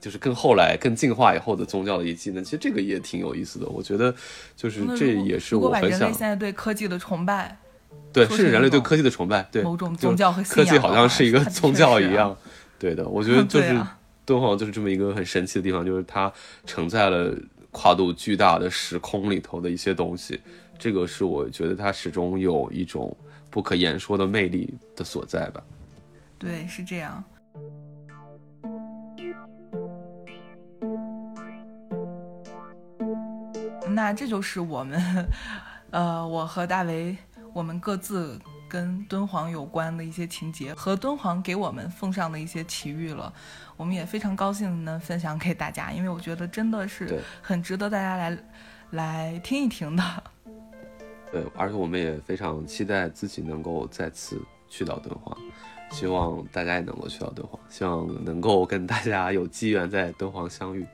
[0.00, 2.42] 就是更后来更进化以后的宗教的遗迹呢？
[2.42, 4.14] 其实这个也挺有意思的，我觉得
[4.56, 6.12] 就是这也是我很想。
[6.12, 7.58] 现在对科技的崇拜，
[8.12, 12.34] 对，是人类对科技的崇拜，对某种宗教和科技好像是一个宗教一样，
[12.78, 13.78] 对的，我觉得 就是。
[14.26, 16.32] 敦煌就是这么一个很神奇的地方，就是它
[16.64, 17.36] 承载了
[17.70, 20.40] 跨度巨大的时空里头的一些东西，
[20.78, 23.14] 这个是我觉得它始终有一种
[23.50, 25.62] 不可言说的魅力的所在吧。
[26.38, 27.22] 对，是这样。
[33.86, 35.28] 那这就是我们，
[35.92, 37.16] 呃，我和大为，
[37.52, 38.38] 我们各自。
[38.74, 43.32] 跟敦煌有关的一些情节和敦煌给我们奉上的一些奇遇了，
[43.76, 48.38] 我们也非常高兴能分享给大家，因为我觉得真的是很值得大家来
[48.90, 50.02] 来听一听的。
[51.30, 55.38] 对，而且我们也非常期待自己能够再次去到敦煌，
[55.92, 60.84] 希望大家也能够去到敦煌，希望能够跟大家有机缘在敦煌相遇。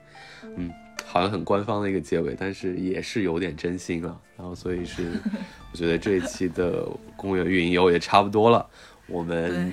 [0.42, 0.70] 嗯。
[1.06, 4.18] 好像很官方的一个结尾，但是也是有点真心了。
[4.36, 5.12] 然后，所以是
[5.72, 6.86] 我觉得这一期的
[7.16, 8.66] 公园云游也差不多了。
[9.06, 9.72] 我们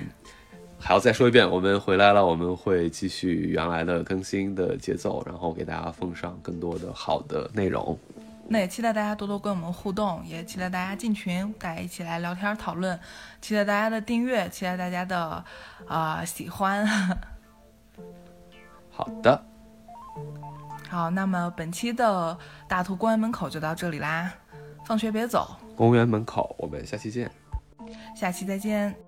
[0.78, 7.98] 还要再说一遍，我们回来了，我们会继续原来的更新的节奏，然后给大家奉上更多的好的内容。
[8.50, 12.98] 那也期待大家多多跟我们互动，也期待大家进群，大家一起来聊天讨论。
[13.40, 15.44] 期待大家的订阅，期待大家的
[15.86, 16.86] 啊喜欢。
[18.90, 19.44] 好的。
[20.88, 22.36] 好，那么本期的
[22.66, 24.32] 大图公园门口就到这里啦，
[24.86, 27.30] 放学别走，公园门口，我们下期见，
[28.16, 29.07] 下期再见。